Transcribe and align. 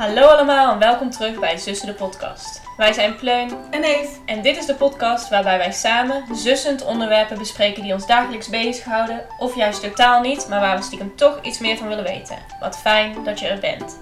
Hallo 0.00 0.26
allemaal 0.26 0.72
en 0.72 0.78
welkom 0.78 1.10
terug 1.10 1.38
bij 1.38 1.56
Zussen 1.56 1.86
de 1.86 1.94
podcast. 1.94 2.60
Wij 2.76 2.92
zijn 2.92 3.16
Pleun 3.16 3.50
En 3.70 3.84
Eve. 3.84 4.16
en 4.26 4.42
dit 4.42 4.56
is 4.56 4.66
de 4.66 4.74
podcast 4.74 5.28
waarbij 5.28 5.58
wij 5.58 5.72
samen 5.72 6.24
zussend 6.34 6.84
onderwerpen 6.84 7.38
bespreken 7.38 7.82
die 7.82 7.92
ons 7.92 8.06
dagelijks 8.06 8.48
bezighouden. 8.48 9.26
Of 9.38 9.56
juist 9.56 9.80
totaal 9.80 10.20
niet, 10.20 10.46
maar 10.48 10.60
waar 10.60 10.76
we 10.76 10.82
stiekem 10.82 11.16
toch 11.16 11.42
iets 11.42 11.58
meer 11.58 11.76
van 11.76 11.88
willen 11.88 12.04
weten. 12.04 12.36
Wat 12.60 12.78
fijn 12.78 13.24
dat 13.24 13.40
je 13.40 13.46
er 13.46 13.60
bent. 13.60 13.98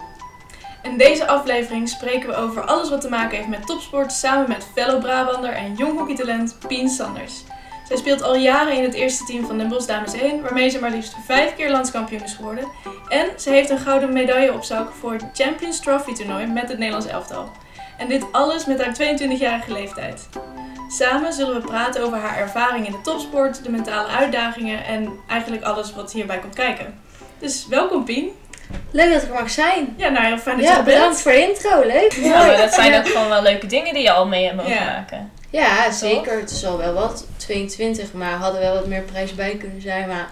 In 0.82 0.98
deze 0.98 1.26
aflevering 1.26 1.88
spreken 1.88 2.28
we 2.28 2.34
over 2.34 2.64
alles 2.64 2.90
wat 2.90 3.00
te 3.00 3.08
maken 3.08 3.36
heeft 3.36 3.48
met 3.48 3.66
topsport 3.66 4.12
samen 4.12 4.48
met 4.48 4.68
fellow 4.74 5.00
Brabander 5.00 5.52
en 5.52 5.74
jong 5.74 5.98
hockeytalent 5.98 6.58
Pien 6.68 6.88
Sanders. 6.88 7.44
Zij 7.88 7.96
speelt 7.96 8.22
al 8.22 8.36
jaren 8.36 8.76
in 8.76 8.82
het 8.82 8.94
eerste 8.94 9.24
team 9.24 9.46
van 9.46 9.58
Den 9.58 9.68
Bosch 9.68 9.86
Dames 9.86 10.12
1, 10.12 10.42
waarmee 10.42 10.68
ze 10.68 10.80
maar 10.80 10.90
liefst 10.90 11.14
vijf 11.26 11.54
keer 11.54 11.70
landskampioen 11.70 12.22
is 12.22 12.34
geworden. 12.34 12.68
En 13.08 13.26
ze 13.36 13.50
heeft 13.50 13.70
een 13.70 13.78
gouden 13.78 14.12
medaille 14.12 14.52
op 14.52 14.64
zak 14.64 14.90
voor 15.00 15.12
het 15.12 15.24
Champions 15.32 15.80
Trophy 15.80 16.12
toernooi 16.12 16.46
met 16.46 16.68
het 16.68 16.78
Nederlands 16.78 17.06
elftal. 17.06 17.50
En 17.98 18.08
dit 18.08 18.24
alles 18.32 18.64
met 18.66 18.84
haar 18.84 18.94
22-jarige 18.94 19.72
leeftijd. 19.72 20.28
Samen 20.90 21.32
zullen 21.32 21.54
we 21.60 21.66
praten 21.66 22.02
over 22.04 22.18
haar 22.18 22.36
ervaring 22.38 22.86
in 22.86 22.92
de 22.92 23.00
topsport, 23.00 23.62
de 23.64 23.70
mentale 23.70 24.08
uitdagingen 24.08 24.84
en 24.84 25.12
eigenlijk 25.28 25.62
alles 25.62 25.94
wat 25.94 26.12
hierbij 26.12 26.38
komt 26.38 26.54
kijken. 26.54 27.00
Dus 27.38 27.66
welkom 27.68 28.04
Pien. 28.04 28.28
Leuk 28.90 29.12
dat 29.12 29.22
ik 29.22 29.28
er 29.28 29.34
mag 29.34 29.50
zijn. 29.50 29.94
Ja, 29.96 30.08
nou 30.08 30.26
heel 30.26 30.38
fijn 30.38 30.56
dat 30.56 30.64
je 30.64 30.70
Ja, 30.72 30.78
er 30.78 30.84
bent. 30.84 30.96
bedankt 30.96 31.20
voor 31.22 31.32
de 31.32 31.48
intro. 31.48 31.80
Leuk. 31.86 32.12
Ja, 32.12 32.46
maar 32.46 32.56
dat 32.56 32.74
zijn 32.74 32.98
ook 32.98 33.06
gewoon 33.06 33.28
wel 33.28 33.42
leuke 33.42 33.66
dingen 33.66 33.94
die 33.94 34.02
je 34.02 34.10
al 34.12 34.26
mee 34.26 34.44
hebt 34.44 34.56
mogen 34.56 34.72
Ja. 34.72 34.84
maken. 34.84 35.30
Ja, 35.50 35.90
zeker. 35.90 36.40
Het 36.40 36.50
is 36.50 36.66
al 36.66 36.78
wel 36.78 36.92
wat. 36.92 37.26
22, 37.36 38.12
maar 38.12 38.32
hadden 38.32 38.60
wel 38.60 38.74
wat 38.74 38.86
meer 38.86 39.00
prijs 39.02 39.34
bij 39.34 39.56
kunnen 39.56 39.80
zijn. 39.82 40.08
Maar, 40.08 40.28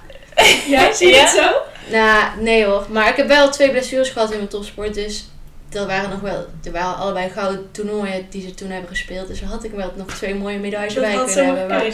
Ja, 0.67 0.93
zie 0.95 1.09
je 1.09 1.15
Ja? 1.15 1.21
het 1.21 1.31
zo? 1.31 1.51
nou, 1.91 2.41
nee 2.41 2.65
hoor. 2.65 2.87
Maar 2.91 3.09
ik 3.09 3.17
heb 3.17 3.27
wel 3.29 3.51
twee 3.51 3.71
blessures 3.71 4.09
gehad 4.09 4.31
in 4.31 4.37
mijn 4.37 4.49
topsport. 4.49 4.95
Dus 4.95 5.25
dat 5.69 5.87
waren 5.87 6.11
nog 6.11 6.21
wel, 6.21 6.47
er 6.65 6.73
waren 6.73 6.97
allebei 6.97 7.29
gouden 7.31 7.69
toernooien 7.71 8.27
die 8.31 8.43
ze 8.43 8.55
toen 8.55 8.71
hebben 8.71 8.89
gespeeld. 8.89 9.29
Dus 9.29 9.41
dan 9.41 9.49
had 9.49 9.65
ik 9.65 9.71
wel 9.73 9.93
nog 9.97 10.07
twee 10.07 10.35
mooie 10.35 10.59
medailles 10.59 10.95
Dat 10.95 11.03
bij 11.05 11.15
kunnen 11.15 11.45
hebben. 11.47 11.69
Maar 11.69 11.85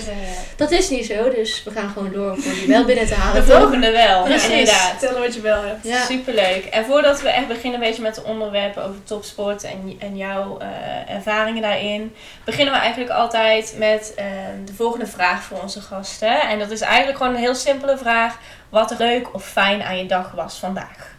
dat 0.57 0.71
is 0.71 0.89
niet 0.91 1.07
zo. 1.07 1.31
Dus 1.31 1.63
we 1.65 1.71
gaan 1.71 1.89
gewoon 1.91 2.13
door 2.13 2.31
om 2.33 2.41
die 2.41 2.67
wel 2.69 2.85
binnen 2.85 3.07
te 3.07 3.15
De 3.15 3.21
halen. 3.21 3.45
toch? 3.47 3.59
volgende 3.59 3.91
wel, 3.91 4.23
Precies. 4.25 4.49
inderdaad. 4.49 4.91
Vertellen 4.91 5.21
wat 5.21 5.35
je 5.35 5.41
wel 5.41 5.63
hebt. 5.63 5.85
Ja. 5.87 6.05
Superleuk. 6.05 6.65
En 6.65 6.85
voordat 6.85 7.23
we 7.23 7.29
echt 7.29 7.49
beginnen 7.49 7.81
een 7.81 7.87
beetje 7.87 8.03
met 8.03 8.15
de 8.15 8.25
onderwerpen 8.25 8.85
over 8.85 9.05
topsport 9.05 9.65
en, 9.65 9.97
en 9.99 10.17
jouw 10.17 10.59
eh, 10.59 11.15
ervaringen 11.15 11.63
daarin, 11.63 12.15
beginnen 12.45 12.75
we 12.75 12.81
eigenlijk 12.81 13.11
altijd 13.11 13.75
met 13.79 14.13
eh, 14.17 14.25
de 14.65 14.75
volgende 14.75 15.07
vraag 15.07 15.43
voor 15.43 15.61
onze 15.63 15.81
gasten. 15.81 16.41
En 16.41 16.59
dat 16.59 16.71
is 16.71 16.81
eigenlijk 16.81 17.17
gewoon 17.19 17.35
een 17.35 17.41
heel 17.41 17.55
simpele 17.55 17.99
vraag. 17.99 18.39
Wat 18.69 18.91
er 18.91 18.97
leuk 18.99 19.35
of 19.35 19.45
fijn 19.45 19.83
aan 19.83 19.99
je 19.99 20.07
dag 20.07 20.31
was 20.31 20.59
vandaag? 20.59 21.12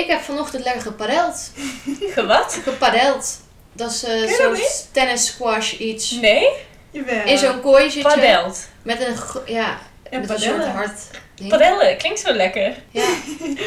Ik 0.00 0.06
heb 0.06 0.20
vanochtend 0.20 0.64
lekker 0.64 0.82
gepadeld. 0.82 1.50
Gewat? 2.10 2.58
Gepadeld. 2.64 3.40
Dat 3.72 3.90
is 3.90 4.04
eh 4.04 4.28
zo'n 4.28 4.56
tennis 4.92 5.26
squash 5.26 5.72
iets. 5.72 6.10
Nee? 6.10 6.48
Jawel. 6.90 7.26
In 7.26 7.38
zo'n 7.38 7.60
kooi 7.60 7.82
zit 7.90 7.92
je. 7.92 8.08
Padeld. 8.08 8.68
Met 8.82 9.00
een, 9.00 9.16
ja, 9.46 9.78
Ja, 10.10 10.18
met 10.18 10.30
een 10.30 10.38
soort 10.38 10.64
hart. 10.64 11.00
Padellen, 11.48 11.96
klinkt 11.96 12.20
zo 12.20 12.32
lekker. 12.32 12.76
Ja. 12.90 13.04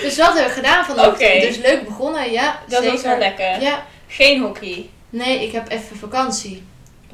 Dus 0.02 0.16
dat 0.16 0.38
heb 0.38 0.48
ik 0.48 0.54
gedaan 0.54 0.86
vanochtend. 0.86 1.42
Dus 1.42 1.58
leuk 1.58 1.86
begonnen, 1.86 2.32
ja. 2.32 2.60
Dat 2.68 2.80
zeker. 2.80 2.94
was 2.94 3.04
wel 3.04 3.18
lekker. 3.18 3.62
Ja. 3.62 3.86
Geen 4.08 4.42
hockey. 4.42 4.90
Nee, 5.10 5.44
ik 5.44 5.52
heb 5.52 5.70
even 5.72 5.98
vakantie. 5.98 6.64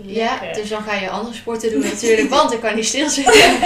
Ja, 0.01 0.39
dus 0.53 0.69
dan 0.69 0.83
ga 0.83 0.93
je 0.95 1.09
andere 1.09 1.35
sporten 1.35 1.71
doen 1.71 1.83
natuurlijk, 1.83 2.29
want 2.29 2.53
ik 2.53 2.59
kan 2.61 2.75
niet 2.75 2.85
stilzitten. 2.85 3.33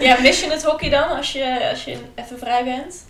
Ja, 0.00 0.16
mis 0.20 0.40
je 0.40 0.50
het 0.50 0.64
hockey 0.64 0.88
dan 0.88 1.08
als 1.08 1.32
je, 1.32 1.68
als 1.70 1.84
je 1.84 1.96
even 2.14 2.38
vrij 2.38 2.64
bent? 2.64 3.04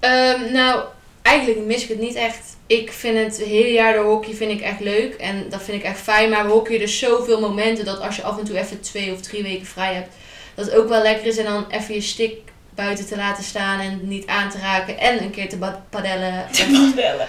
Ehm, 0.00 0.52
nou, 0.52 0.80
eigenlijk 1.22 1.66
mis 1.66 1.82
ik 1.82 1.88
het 1.88 1.98
niet 1.98 2.14
echt. 2.14 2.56
Ik 2.66 2.92
vind 2.92 3.18
het 3.18 3.46
hele 3.48 3.72
jaar 3.72 3.94
door 3.94 4.04
hockey 4.04 4.34
vind 4.34 4.50
ik 4.50 4.60
echt 4.60 4.80
leuk 4.80 5.14
en 5.14 5.46
dat 5.48 5.62
vind 5.62 5.78
ik 5.78 5.84
echt 5.84 6.00
fijn. 6.00 6.30
Maar 6.30 6.46
we 6.46 6.52
hockeyen 6.52 6.80
dus 6.80 6.98
zoveel 6.98 7.40
momenten 7.40 7.84
dat 7.84 8.00
als 8.00 8.16
je 8.16 8.22
af 8.22 8.38
en 8.38 8.44
toe 8.44 8.58
even 8.58 8.80
twee 8.80 9.12
of 9.12 9.20
drie 9.20 9.42
weken 9.42 9.66
vrij 9.66 9.94
hebt, 9.94 10.14
dat 10.54 10.64
het 10.64 10.74
ook 10.74 10.88
wel 10.88 11.02
lekker 11.02 11.26
is. 11.26 11.36
En 11.36 11.44
dan 11.44 11.66
even 11.70 11.94
je 11.94 12.00
stick 12.00 12.38
buiten 12.74 13.06
te 13.06 13.16
laten 13.16 13.44
staan 13.44 13.80
en 13.80 14.00
niet 14.02 14.26
aan 14.26 14.50
te 14.50 14.58
raken 14.58 14.98
en 14.98 15.22
een 15.22 15.30
keer 15.30 15.48
te 15.48 15.58
padellen. 15.90 16.46
En 16.58 16.92
Padellen. 16.94 17.26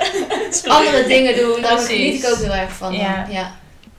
andere 0.78 1.08
dingen 1.08 1.36
doen, 1.36 1.62
daar 1.62 1.78
geniet 1.78 2.24
ik 2.24 2.30
ook 2.30 2.38
heel 2.38 2.54
erg 2.54 2.72
van. 2.72 2.94
Ja. 2.94 3.56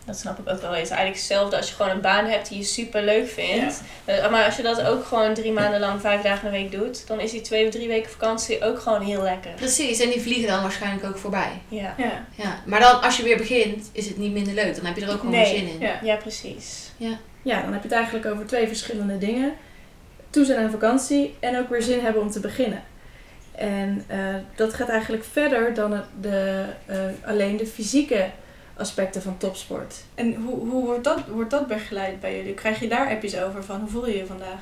Dat 0.08 0.18
snap 0.18 0.38
ik 0.38 0.48
ook 0.52 0.60
wel. 0.60 0.70
Het 0.72 0.82
is 0.82 0.88
eigenlijk 0.88 1.18
hetzelfde 1.18 1.56
als 1.56 1.68
je 1.68 1.74
gewoon 1.74 1.90
een 1.90 2.00
baan 2.00 2.24
hebt 2.26 2.48
die 2.48 2.58
je 2.58 2.64
super 2.64 3.02
leuk 3.02 3.28
vindt. 3.28 3.82
Eh, 4.04 4.30
Maar 4.30 4.44
als 4.44 4.56
je 4.56 4.62
dat 4.62 4.82
ook 4.82 5.04
gewoon 5.04 5.34
drie 5.34 5.52
maanden 5.52 5.80
lang, 5.80 6.00
vijf 6.00 6.22
dagen 6.22 6.46
een 6.46 6.52
week 6.52 6.72
doet, 6.72 7.06
dan 7.06 7.20
is 7.20 7.30
die 7.30 7.40
twee 7.40 7.66
of 7.66 7.72
drie 7.72 7.88
weken 7.88 8.10
vakantie 8.10 8.64
ook 8.64 8.78
gewoon 8.80 9.00
heel 9.02 9.22
lekker. 9.22 9.50
Precies, 9.56 10.00
en 10.00 10.10
die 10.10 10.20
vliegen 10.20 10.48
dan 10.48 10.62
waarschijnlijk 10.62 11.04
ook 11.06 11.18
voorbij. 11.18 11.50
Ja, 11.68 11.94
Ja. 11.96 12.24
Ja. 12.34 12.62
Maar 12.66 12.80
dan 12.80 13.00
als 13.02 13.16
je 13.16 13.22
weer 13.22 13.36
begint, 13.36 13.90
is 13.92 14.06
het 14.08 14.16
niet 14.16 14.32
minder 14.32 14.54
leuk. 14.54 14.76
Dan 14.76 14.84
heb 14.84 14.96
je 14.96 15.02
er 15.04 15.12
ook 15.12 15.18
gewoon 15.18 15.34
Nee. 15.34 15.56
zin 15.58 15.68
in. 15.68 15.78
Ja. 15.80 15.98
ja 16.02 16.16
precies. 16.16 16.90
ja, 17.42 17.60
dan 17.62 17.72
heb 17.72 17.82
je 17.82 17.88
het 17.88 17.96
eigenlijk 17.96 18.26
over 18.26 18.46
twee 18.46 18.66
verschillende 18.66 19.18
dingen. 19.18 19.52
Toe 20.30 20.44
zijn 20.44 20.64
aan 20.64 20.70
vakantie 20.70 21.36
en 21.40 21.58
ook 21.58 21.68
weer 21.68 21.82
zin 21.82 22.00
hebben 22.00 22.22
om 22.22 22.30
te 22.30 22.40
beginnen. 22.40 22.82
En 23.54 24.04
eh, 24.06 24.18
dat 24.54 24.74
gaat 24.74 24.88
eigenlijk 24.88 25.24
verder 25.32 25.74
dan 25.74 25.92
het, 25.92 26.04
de, 26.20 26.64
eh, 26.86 26.98
alleen 27.24 27.56
de 27.56 27.66
fysieke 27.66 28.26
aspecten 28.78 29.22
van 29.22 29.36
topsport. 29.38 29.94
En 30.14 30.34
hoe, 30.34 30.68
hoe 30.68 30.84
wordt, 30.84 31.04
dat, 31.04 31.18
wordt 31.28 31.50
dat 31.50 31.66
begeleid 31.66 32.20
bij 32.20 32.36
jullie? 32.36 32.54
Krijg 32.54 32.80
je 32.80 32.88
daar 32.88 33.10
appjes 33.10 33.38
over 33.38 33.64
van 33.64 33.80
hoe 33.80 33.90
voel 33.90 34.06
je 34.06 34.16
je 34.16 34.26
vandaag? 34.26 34.60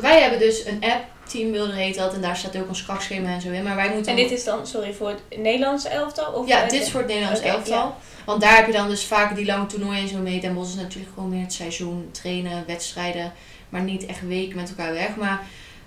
Wij 0.00 0.20
hebben 0.20 0.38
dus 0.38 0.64
een 0.66 0.84
app, 0.84 1.04
Teambuilder 1.28 1.74
heet 1.74 1.96
dat, 1.96 2.14
en 2.14 2.20
daar 2.20 2.36
staat 2.36 2.56
ook 2.56 2.68
ons 2.68 2.84
krachtschema 2.84 3.28
en 3.28 3.40
zo 3.40 3.50
in. 3.50 3.62
Maar 3.62 3.76
wij 3.76 3.90
moeten 3.94 4.10
En 4.10 4.16
dit 4.16 4.30
is 4.30 4.44
dan, 4.44 4.66
sorry, 4.66 4.92
voor 4.92 5.08
het 5.08 5.38
Nederlandse 5.38 5.88
elftal? 5.88 6.32
Of 6.32 6.48
Ja, 6.48 6.68
dit 6.68 6.82
is 6.82 6.90
voor 6.90 7.00
het 7.00 7.08
Nederlands 7.08 7.40
elftal. 7.40 7.76
ja. 7.76 7.96
Want 8.24 8.40
daar 8.40 8.56
heb 8.56 8.66
je 8.66 8.72
dan 8.72 8.88
dus 8.88 9.04
vaak 9.04 9.36
die 9.36 9.46
lange 9.46 9.66
toernooien 9.66 10.02
en 10.02 10.08
zo 10.08 10.18
mee. 10.18 10.40
Den 10.40 10.54
Bosch 10.54 10.70
is 10.70 10.80
natuurlijk 10.80 11.12
gewoon 11.14 11.28
meer 11.28 11.42
het 11.42 11.52
seizoen, 11.52 12.08
trainen, 12.12 12.64
wedstrijden. 12.66 13.32
Maar 13.68 13.82
niet 13.82 14.06
echt 14.06 14.26
weken 14.26 14.56
met 14.56 14.68
elkaar 14.68 14.92
weg. 14.92 15.16
Maar 15.16 15.42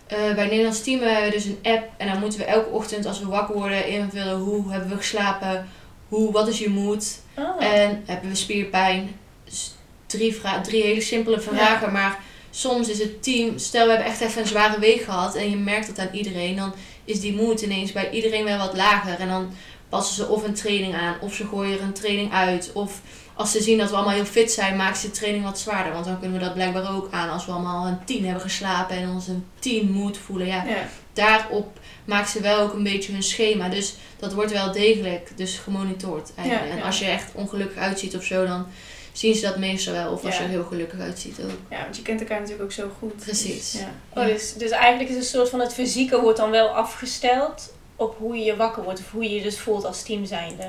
eh, 0.08 0.18
bij 0.18 0.28
het 0.28 0.50
Nederlands 0.50 0.84
team 0.84 1.02
hebben 1.02 1.24
we 1.24 1.32
dus 1.32 1.46
een 1.46 1.60
app. 1.64 1.90
En 1.98 2.08
dan 2.08 2.20
moeten 2.20 2.40
we 2.40 2.46
elke 2.46 2.70
ochtend 2.70 3.06
als 3.06 3.20
we 3.20 3.28
wakker 3.28 3.56
worden 3.56 3.88
invullen 3.88 4.38
hoe 4.38 4.72
hebben 4.72 4.90
we 4.90 4.96
geslapen. 4.96 5.70
Hoe, 6.14 6.32
wat 6.32 6.48
is 6.48 6.60
je 6.60 6.70
moed? 6.70 7.20
Oh. 7.38 7.64
En 7.64 8.04
hebben 8.06 8.30
we 8.30 8.36
spierpijn? 8.36 9.16
Dus 9.46 9.76
drie, 10.06 10.42
drie 10.64 10.84
hele 10.84 11.02
simpele 11.02 11.40
vragen. 11.40 11.92
Maar 11.92 12.20
soms 12.50 12.90
is 12.90 13.00
het 13.00 13.24
team, 13.24 13.58
stel 13.58 13.84
we 13.86 13.92
hebben 13.92 14.08
echt 14.12 14.22
even 14.22 14.42
een 14.42 14.48
zware 14.48 14.80
week 14.80 15.02
gehad. 15.02 15.36
En 15.36 15.50
je 15.50 15.56
merkt 15.56 15.88
dat 15.88 16.00
aan 16.00 16.16
iedereen. 16.16 16.56
Dan 16.56 16.74
is 17.06 17.20
die 17.20 17.34
moed 17.34 17.62
ineens 17.62 17.92
bij 17.92 18.10
iedereen 18.12 18.44
wel 18.44 18.58
wat 18.58 18.76
lager. 18.76 19.20
En 19.20 19.28
dan 19.28 19.50
passen 19.90 20.16
ze 20.16 20.28
of 20.28 20.44
een 20.44 20.54
training 20.54 20.96
aan. 20.96 21.16
Of 21.22 21.34
ze 21.34 21.46
gooien 21.48 21.78
er 21.78 21.84
een 21.84 21.94
training 21.94 22.34
uit. 22.34 22.72
Of 22.74 23.02
als 23.34 23.52
ze 23.52 23.62
zien 23.62 23.78
dat 23.78 23.90
we 23.90 23.96
allemaal 23.96 24.14
heel 24.14 24.26
fit 24.26 24.52
zijn, 24.52 24.76
maken 24.76 24.98
ze 24.98 25.06
de 25.08 25.12
training 25.12 25.44
wat 25.44 25.60
zwaarder. 25.60 25.94
Want 25.94 26.06
dan 26.06 26.20
kunnen 26.20 26.40
we 26.40 26.46
dat 26.46 26.54
blijkbaar 26.54 26.96
ook 26.96 27.08
aan 27.12 27.30
als 27.30 27.46
we 27.46 27.52
allemaal 27.52 27.88
een 27.88 28.06
10 28.06 28.24
hebben 28.26 28.42
geslapen. 28.42 28.96
En 28.96 29.10
ons 29.10 29.28
een 29.28 29.46
10 29.60 29.92
moed 29.92 30.18
voelen. 30.18 30.48
Ja, 30.48 30.64
Ja. 30.66 30.88
daarop 31.14 31.80
maken 32.06 32.30
ze 32.30 32.42
wel 32.42 32.60
ook 32.60 32.74
een 32.74 32.84
beetje 32.84 33.12
hun 33.12 33.24
schema. 33.24 33.70
Dus 33.70 33.96
dat 34.20 34.34
wordt 34.34 34.52
wel 34.52 34.72
degelijk 34.72 35.30
dus 35.36 35.58
gemonitord 35.58 36.32
eigenlijk. 36.36 36.72
Ja, 36.72 36.78
en 36.78 36.84
als 36.84 37.00
je 37.00 37.06
echt 37.06 37.32
ongelukkig 37.34 37.78
uitziet 37.78 38.16
of 38.16 38.24
zo, 38.24 38.46
dan 38.46 38.68
zien 39.12 39.36
ze 39.36 39.42
dat 39.42 39.58
meestal 39.58 39.94
wel. 39.94 40.12
Of 40.12 40.26
als 40.26 40.38
je 40.38 40.44
er 40.44 40.50
heel 40.50 40.64
gelukkig 40.64 41.00
uitziet 41.00 41.40
ook. 41.44 41.52
ja, 41.70 41.82
want 41.82 41.96
je 41.96 42.02
kent 42.02 42.20
elkaar 42.20 42.40
natuurlijk 42.40 42.64
ook 42.64 42.72
zo 42.72 42.90
goed. 43.00 43.16
Precies. 43.16 43.72
Dus, 43.72 43.82
ja. 43.82 44.22
Oh, 44.22 44.26
dus, 44.26 44.54
dus 44.54 44.72
eigenlijk 44.72 45.10
is 45.10 45.16
een 45.16 45.24
soort 45.24 45.50
van 45.50 45.60
het 45.60 45.74
fysieke 45.74 46.22
wordt 46.22 46.38
dan 46.38 46.52
wel 46.52 46.68
afgesteld 46.68 47.74
op 47.96 48.16
hoe 48.18 48.36
je 48.36 48.44
je 48.44 48.56
wakker 48.56 48.84
wordt 48.84 49.00
of 49.00 49.12
hoe 49.12 49.24
je 49.24 49.36
je 49.36 49.42
dus 49.42 49.60
voelt 49.60 49.86
als 49.86 50.04
team 50.04 50.26
zijnde. 50.26 50.68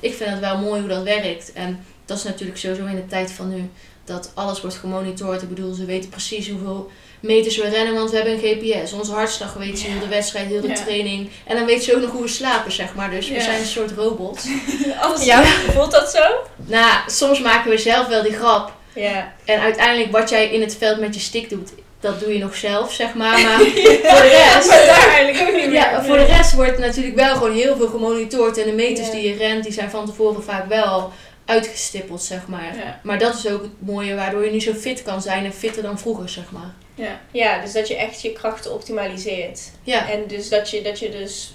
Ik 0.00 0.14
vind 0.14 0.30
het 0.30 0.40
wel 0.40 0.58
mooi 0.58 0.80
hoe 0.80 0.88
dat 0.88 1.02
werkt. 1.02 1.52
En 1.52 1.84
dat 2.04 2.18
is 2.18 2.24
natuurlijk 2.24 2.58
sowieso 2.58 2.86
in 2.86 2.96
de 2.96 3.06
tijd 3.06 3.30
van 3.30 3.54
nu. 3.54 3.70
Dat 4.04 4.30
alles 4.34 4.60
wordt 4.60 4.76
gemonitord. 4.76 5.42
Ik 5.42 5.48
bedoel, 5.48 5.72
ze 5.72 5.84
weten 5.84 6.10
precies 6.10 6.48
hoeveel 6.48 6.90
meters 7.22 7.56
we 7.56 7.68
rennen, 7.68 7.94
want 7.94 8.10
we 8.10 8.16
hebben 8.16 8.34
een 8.34 8.40
GPS. 8.40 8.92
Onze 8.92 9.12
hartslag 9.12 9.54
weet 9.54 9.78
ze, 9.78 9.86
heel 9.86 10.00
de 10.00 10.08
wedstrijd, 10.08 10.46
heel 10.48 10.60
de 10.60 10.68
Ja. 10.68 10.74
training. 10.74 11.30
En 11.46 11.56
dan 11.56 11.66
weet 11.66 11.84
ze 11.84 11.94
ook 11.94 12.00
nog 12.02 12.10
hoe 12.10 12.22
we 12.22 12.28
slapen, 12.28 12.72
zeg 12.72 12.94
maar. 12.94 13.10
Dus 13.10 13.28
we 13.28 13.40
zijn 13.40 13.60
een 13.60 13.66
soort 13.66 13.90
robots. 13.96 14.44
Alles, 15.02 15.24
Ja, 15.24 15.42
voelt 15.44 15.90
dat 15.92 16.10
zo? 16.10 16.22
nou, 16.56 16.92
soms 17.06 17.40
maken 17.40 17.70
we 17.70 17.78
zelf 17.78 18.06
wel 18.06 18.22
die 18.22 18.32
grap. 18.34 18.72
Ja. 18.94 19.32
En 19.44 19.60
uiteindelijk 19.60 20.12
wat 20.12 20.30
jij 20.30 20.48
in 20.50 20.60
het 20.60 20.76
veld 20.76 21.00
met 21.00 21.14
je 21.14 21.20
stick 21.20 21.48
doet, 21.50 21.70
dat 22.00 22.20
doe 22.20 22.32
je 22.32 22.38
nog 22.38 22.54
zelf, 22.56 22.92
zeg 22.92 23.14
maar. 23.14 23.40
Maar 23.40 23.58
voor 24.12 24.22
de 24.22 24.52
rest... 24.54 24.68
Maar 24.68 24.86
daar 24.86 25.08
eigenlijk 25.08 25.48
ook 25.48 25.54
niet 25.56 25.64
meer. 25.66 25.72
Ja, 25.72 26.04
voor 26.04 26.16
de 26.16 26.24
rest 26.24 26.52
wordt 26.54 26.78
natuurlijk 26.78 27.16
wel 27.16 27.34
gewoon 27.34 27.52
heel 27.54 27.76
veel 27.76 27.88
gemonitord. 27.88 28.58
En 28.58 28.64
de 28.66 28.72
meters 28.72 29.10
die 29.10 29.28
je 29.28 29.36
rent, 29.36 29.64
die 29.64 29.72
zijn 29.72 29.90
van 29.90 30.06
tevoren 30.06 30.42
vaak 30.42 30.68
wel 30.68 31.12
uitgestippeld, 31.44 32.22
zeg 32.22 32.46
maar. 32.46 32.98
Maar 33.02 33.18
dat 33.18 33.34
is 33.34 33.48
ook 33.48 33.62
het 33.62 33.70
mooie 33.78 34.14
waardoor 34.14 34.44
je 34.44 34.50
nu 34.50 34.60
zo 34.60 34.72
fit 34.72 35.02
kan 35.02 35.22
zijn 35.22 35.44
en 35.44 35.52
fitter 35.52 35.82
dan 35.82 35.98
vroeger, 35.98 36.28
zeg 36.28 36.44
maar. 36.50 36.70
Ja. 36.94 37.20
ja, 37.30 37.60
dus 37.60 37.72
dat 37.72 37.88
je 37.88 37.96
echt 37.96 38.22
je 38.22 38.32
krachten 38.32 38.72
optimaliseert. 38.72 39.70
Ja, 39.82 40.10
En 40.10 40.26
dus 40.26 40.48
dat 40.48 40.70
je, 40.70 40.82
dat 40.82 40.98
je 40.98 41.10
dus, 41.10 41.54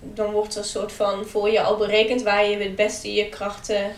dan 0.00 0.32
wordt 0.32 0.54
er 0.54 0.60
een 0.60 0.66
soort 0.66 0.92
van 0.92 1.26
voor 1.26 1.50
je 1.50 1.62
al 1.62 1.76
berekend 1.76 2.22
waar 2.22 2.48
je 2.48 2.56
het 2.56 2.76
beste 2.76 3.12
je 3.12 3.28
krachten 3.28 3.90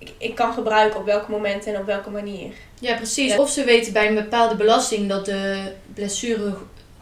ik, 0.00 0.12
ik 0.18 0.34
kan 0.34 0.52
gebruiken 0.52 1.00
op 1.00 1.06
welk 1.06 1.28
moment 1.28 1.66
en 1.66 1.76
op 1.76 1.86
welke 1.86 2.10
manier. 2.10 2.52
ja 2.80 2.96
precies. 2.96 3.32
Ja. 3.32 3.38
Of 3.38 3.50
ze 3.50 3.64
weten 3.64 3.92
bij 3.92 4.08
een 4.08 4.14
bepaalde 4.14 4.56
belasting 4.56 5.08
dat 5.08 5.24
de 5.24 5.72
blessure, 5.94 6.54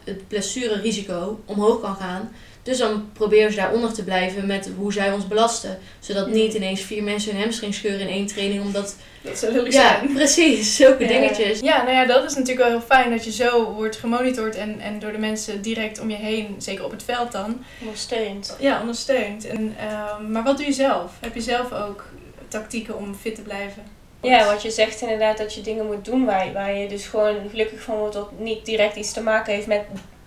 het 0.03 0.27
blessurerisico 0.27 1.39
omhoog 1.45 1.81
kan 1.81 1.95
gaan. 1.95 2.35
Dus 2.69 2.77
dan 2.77 3.09
proberen 3.13 3.51
ze 3.51 3.57
daaronder 3.57 3.93
te 3.93 4.03
blijven 4.03 4.45
met 4.47 4.69
hoe 4.77 4.93
zij 4.93 5.11
ons 5.11 5.27
belasten. 5.27 5.79
Zodat 5.99 6.27
niet 6.27 6.53
ineens 6.53 6.81
vier 6.81 7.03
mensen 7.03 7.31
hun 7.31 7.41
hamstring 7.41 7.73
scheuren 7.73 7.99
in 7.99 8.07
één 8.07 8.25
training. 8.27 8.61
Omdat, 8.61 8.95
Dat 9.21 9.37
zou 9.37 9.51
lullig 9.53 9.73
ja, 9.73 9.97
zijn. 9.99 10.13
precies, 10.13 10.75
zulke 10.75 11.03
Ja. 11.03 11.09
dingetjes. 11.09 11.59
Ja, 11.59 11.83
nou 11.83 11.95
ja, 11.95 12.05
dat 12.05 12.23
is 12.23 12.35
natuurlijk 12.35 12.67
wel 12.67 12.77
heel 12.77 12.87
fijn 12.87 13.09
dat 13.11 13.23
je 13.25 13.31
zo 13.31 13.73
wordt 13.73 13.95
gemonitord 13.95 14.55
en, 14.55 14.79
en 14.79 14.99
door 14.99 15.11
de 15.11 15.17
mensen 15.17 15.61
direct 15.61 15.99
om 15.99 16.09
je 16.09 16.15
heen, 16.15 16.55
zeker 16.57 16.85
op 16.85 16.91
het 16.91 17.03
veld 17.03 17.31
dan, 17.31 17.63
Ondersteund. 17.81 18.55
ja, 18.59 18.79
ondersteund. 18.79 19.47
En, 19.47 19.75
ehm, 19.79 20.31
maar 20.31 20.43
wat 20.43 20.57
doe 20.57 20.65
je 20.65 20.73
zelf? 20.73 21.11
Heb 21.19 21.33
je 21.35 21.41
zelf 21.41 21.73
ook 21.73 22.05
tactieken 22.47 22.97
om 22.97 23.15
fit 23.15 23.35
te 23.35 23.41
blijven? 23.41 23.83
Ja, 24.21 24.45
wat 24.45 24.61
je 24.61 24.71
zegt 24.71 25.01
inderdaad 25.01 25.37
dat 25.37 25.53
je 25.53 25.61
dingen 25.61 25.85
moet 25.85 26.05
doen 26.05 26.25
waar, 26.25 26.53
waar 26.53 26.75
je 26.77 26.87
dus 26.87 27.05
gewoon 27.05 27.35
gelukkig 27.49 27.81
van 27.81 27.95
wordt 27.97 28.13
dat 28.13 28.31
niet 28.39 28.65
direct 28.65 28.95
iets 28.95 29.13
te 29.13 29.21
maken 29.21 29.53
heeft 29.53 29.67
met 29.67 29.81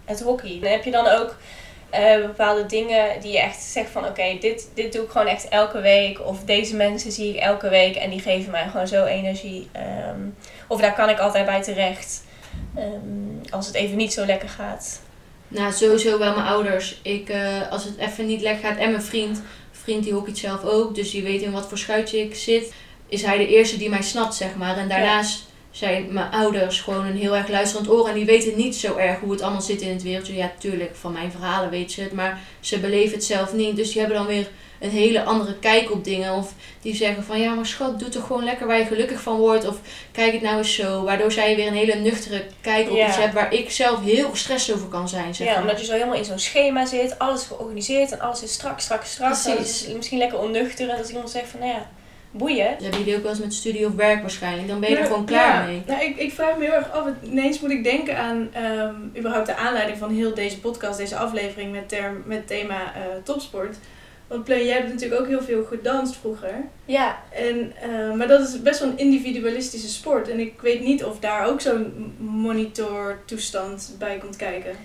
het 0.04 0.20
hockey. 0.22 0.58
Dan 0.60 0.70
heb 0.70 0.84
je 0.84 0.90
dan 0.90 1.06
ook 1.06 1.36
eh, 1.92 2.26
bepaalde 2.26 2.66
dingen 2.66 3.20
die 3.20 3.32
je 3.32 3.40
echt 3.40 3.62
zegt 3.62 3.90
van 3.90 4.04
oké, 4.06 4.36
dit, 4.40 4.68
dit 4.74 4.92
doe 4.92 5.04
ik 5.04 5.10
gewoon 5.10 5.26
echt 5.26 5.48
elke 5.48 5.80
week. 5.80 6.20
Of 6.26 6.44
deze 6.44 6.76
mensen 6.76 7.12
zie 7.12 7.28
ik 7.34 7.40
elke 7.40 7.68
week 7.68 7.96
en 7.96 8.10
die 8.10 8.20
geven 8.20 8.50
mij 8.50 8.68
gewoon 8.70 8.88
zo 8.88 9.04
energie. 9.04 9.68
Ehm, 9.72 10.20
of 10.66 10.80
daar 10.80 10.94
kan 10.94 11.08
ik 11.08 11.18
altijd 11.18 11.46
bij 11.46 11.62
terecht. 11.62 12.24
ehm, 12.76 13.50
als 13.50 13.66
het 13.66 13.74
even 13.74 13.96
niet 13.96 14.12
zo 14.12 14.26
lekker 14.26 14.48
gaat. 14.48 15.00
Nou, 15.48 15.72
sowieso 15.72 16.18
wel 16.18 16.34
mijn 16.34 16.46
ouders. 16.46 17.00
Ik, 17.02 17.28
eh, 17.28 17.70
als 17.70 17.84
het 17.84 17.96
even 17.98 18.26
niet 18.26 18.40
lekker 18.40 18.68
gaat 18.68 18.78
en 18.78 18.90
mijn 18.90 19.02
vriend. 19.02 19.42
Vriend 19.72 20.04
die 20.04 20.12
hockeyt 20.12 20.38
zelf 20.38 20.64
ook, 20.64 20.94
dus 20.94 21.10
die 21.10 21.22
weet 21.22 21.42
in 21.42 21.52
wat 21.52 21.68
voor 21.68 21.78
schuitje 21.78 22.18
ik 22.18 22.34
zit. 22.34 22.72
Is 23.08 23.22
hij 23.22 23.38
de 23.38 23.46
eerste 23.48 23.76
die 23.76 23.88
mij 23.88 24.02
snapt, 24.02 24.34
zeg 24.34 24.54
maar. 24.54 24.76
En 24.76 24.88
daarnaast 24.88 25.44
zijn 25.72 26.12
mijn 26.12 26.30
ouders 26.30 26.80
gewoon 26.80 27.06
een 27.06 27.16
heel 27.16 27.36
erg 27.36 27.48
luisterend 27.48 27.88
oor. 27.90 28.08
En 28.08 28.14
die 28.14 28.24
weten 28.24 28.56
niet 28.56 28.76
zo 28.76 28.96
erg 28.96 29.18
hoe 29.20 29.32
het 29.32 29.42
allemaal 29.42 29.60
zit 29.60 29.80
in 29.80 29.92
het 29.92 30.02
wereldje. 30.02 30.34
Ja, 30.34 30.52
tuurlijk, 30.58 30.96
van 30.96 31.12
mijn 31.12 31.30
verhalen 31.30 31.70
weten 31.70 31.90
ze 31.90 32.00
het. 32.02 32.12
Maar 32.12 32.40
ze 32.60 32.78
beleven 32.78 33.14
het 33.14 33.24
zelf 33.24 33.52
niet. 33.52 33.76
Dus 33.76 33.90
die 33.92 34.00
hebben 34.00 34.18
dan 34.18 34.26
weer 34.26 34.48
een 34.80 34.90
hele 34.90 35.22
andere 35.24 35.58
kijk 35.58 35.90
op 35.90 36.04
dingen. 36.04 36.32
Of 36.34 36.52
die 36.80 36.94
zeggen 36.96 37.24
van, 37.24 37.40
ja 37.40 37.54
maar 37.54 37.66
schat, 37.66 37.98
doe 37.98 38.08
toch 38.08 38.26
gewoon 38.26 38.44
lekker 38.44 38.66
waar 38.66 38.78
je 38.78 38.84
gelukkig 38.84 39.20
van 39.20 39.36
wordt. 39.36 39.66
Of 39.68 39.76
kijk 40.12 40.32
het 40.32 40.42
nou 40.42 40.58
eens 40.58 40.74
zo. 40.74 41.02
Waardoor 41.04 41.32
zij 41.32 41.56
weer 41.56 41.66
een 41.66 41.74
hele 41.74 41.94
nuchtere 41.94 42.44
kijk 42.60 42.90
op 42.90 42.96
Ja. 42.96 43.06
iets 43.08 43.16
hebben 43.16 43.34
waar 43.34 43.52
ik 43.52 43.70
zelf 43.70 44.02
heel 44.02 44.30
gestrest 44.30 44.72
over 44.72 44.88
kan 44.88 45.08
zijn, 45.08 45.34
zeg 45.34 45.46
Ja, 45.46 45.52
maar. 45.52 45.62
omdat 45.62 45.80
je 45.80 45.86
zo 45.86 45.92
helemaal 45.92 46.14
in 46.14 46.24
zo'n 46.24 46.38
schema 46.38 46.86
zit, 46.86 47.18
alles 47.18 47.44
georganiseerd 47.44 48.12
en 48.12 48.20
alles 48.20 48.42
is 48.42 48.52
strak, 48.52 48.80
strak, 48.80 49.04
strak. 49.04 49.28
Precies. 49.30 49.46
En 49.50 49.56
dat 49.56 49.66
is 49.66 49.86
misschien 49.96 50.18
lekker 50.18 50.38
onnuchter 50.38 50.88
en 50.88 50.96
dat 50.96 51.08
iemand 51.08 51.30
zegt 51.30 51.48
van 51.48 51.60
nou 51.60 51.72
ja, 51.72 51.90
boeien. 52.32 52.70
Dat 52.72 52.82
hebben 52.82 52.98
jullie 52.98 53.16
ook 53.16 53.22
wel 53.22 53.30
eens 53.30 53.40
met 53.40 53.54
studie 53.54 53.86
of 53.86 53.94
werk 53.94 54.20
waarschijnlijk. 54.20 54.68
Dan 54.68 54.80
ben 54.80 54.90
je 54.90 54.96
er 54.96 55.06
gewoon 55.06 55.24
klaar 55.24 55.60
ja, 55.60 55.66
mee. 55.66 55.82
Nou, 55.86 56.02
ik, 56.02 56.16
ik 56.16 56.32
vraag 56.32 56.56
me 56.56 56.64
heel 56.64 56.72
erg 56.72 56.92
af. 56.92 57.06
Ineens 57.22 57.60
moet 57.60 57.70
ik 57.70 57.84
denken 57.84 58.18
aan 58.18 58.48
ehm, 58.52 58.94
überhaupt 59.16 59.46
de 59.46 59.56
aanleiding 59.56 59.98
van 59.98 60.10
heel 60.10 60.34
deze 60.34 60.60
podcast, 60.60 60.98
deze 60.98 61.16
aflevering 61.16 61.72
met, 61.72 61.88
term, 61.88 62.22
met 62.26 62.46
thema 62.46 62.94
eh, 62.94 63.02
topsport. 63.24 63.76
Want 64.26 64.44
Pleun, 64.44 64.64
jij 64.64 64.76
hebt 64.76 64.92
natuurlijk 64.92 65.20
ook 65.20 65.26
heel 65.26 65.42
veel 65.42 65.64
gedanst 65.64 66.16
vroeger. 66.16 66.54
Ja, 66.84 67.18
En, 67.30 67.72
eh, 67.82 68.16
maar 68.16 68.28
dat 68.28 68.48
is 68.48 68.62
best 68.62 68.80
wel 68.80 68.88
een 68.88 68.98
individualistische 68.98 69.88
sport. 69.88 70.28
En 70.28 70.38
ik 70.40 70.60
weet 70.60 70.80
niet 70.80 71.04
of 71.04 71.18
daar 71.18 71.46
ook 71.46 71.60
zo'n 71.60 72.14
monitortoestand 72.18 73.94
bij 73.98 74.18
komt 74.18 74.36
kijken. 74.36 74.76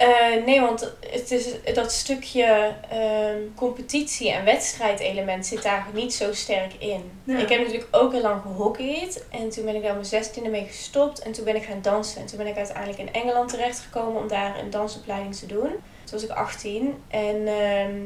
Eh, 0.00 0.44
nee, 0.46 0.60
want 0.60 0.92
het 1.10 1.30
is, 1.30 1.48
dat 1.74 1.92
stukje 1.92 2.74
ehm, 2.90 3.38
competitie- 3.54 4.30
en 4.30 4.44
wedstrijdelement 4.44 5.46
zit 5.46 5.62
daar 5.62 5.86
niet 5.92 6.14
zo 6.14 6.32
sterk 6.32 6.72
in. 6.78 7.10
Ja. 7.24 7.38
Ik 7.38 7.48
heb 7.48 7.58
natuurlijk 7.60 7.96
ook 7.96 8.12
heel 8.12 8.22
lang 8.22 8.42
gehockeyd 8.42 9.24
en 9.30 9.50
toen 9.50 9.64
ben 9.64 9.74
ik 9.74 9.82
daar 9.82 9.92
mijn 9.92 10.04
zestiende 10.04 10.48
mee 10.50 10.64
gestopt 10.66 11.18
en 11.22 11.32
toen 11.32 11.44
ben 11.44 11.56
ik 11.56 11.62
gaan 11.64 11.82
dansen. 11.82 12.20
En 12.20 12.26
toen 12.26 12.38
ben 12.38 12.46
ik 12.46 12.56
uiteindelijk 12.56 12.98
in 12.98 13.12
Engeland 13.12 13.48
terechtgekomen 13.50 14.22
om 14.22 14.28
daar 14.28 14.58
een 14.58 14.70
dansopleiding 14.70 15.34
te 15.36 15.46
doen. 15.46 15.68
Toen 16.04 16.10
was 16.12 16.22
ik 16.24 16.30
18 16.30 17.02
en 17.08 17.46
ehm, 17.46 17.96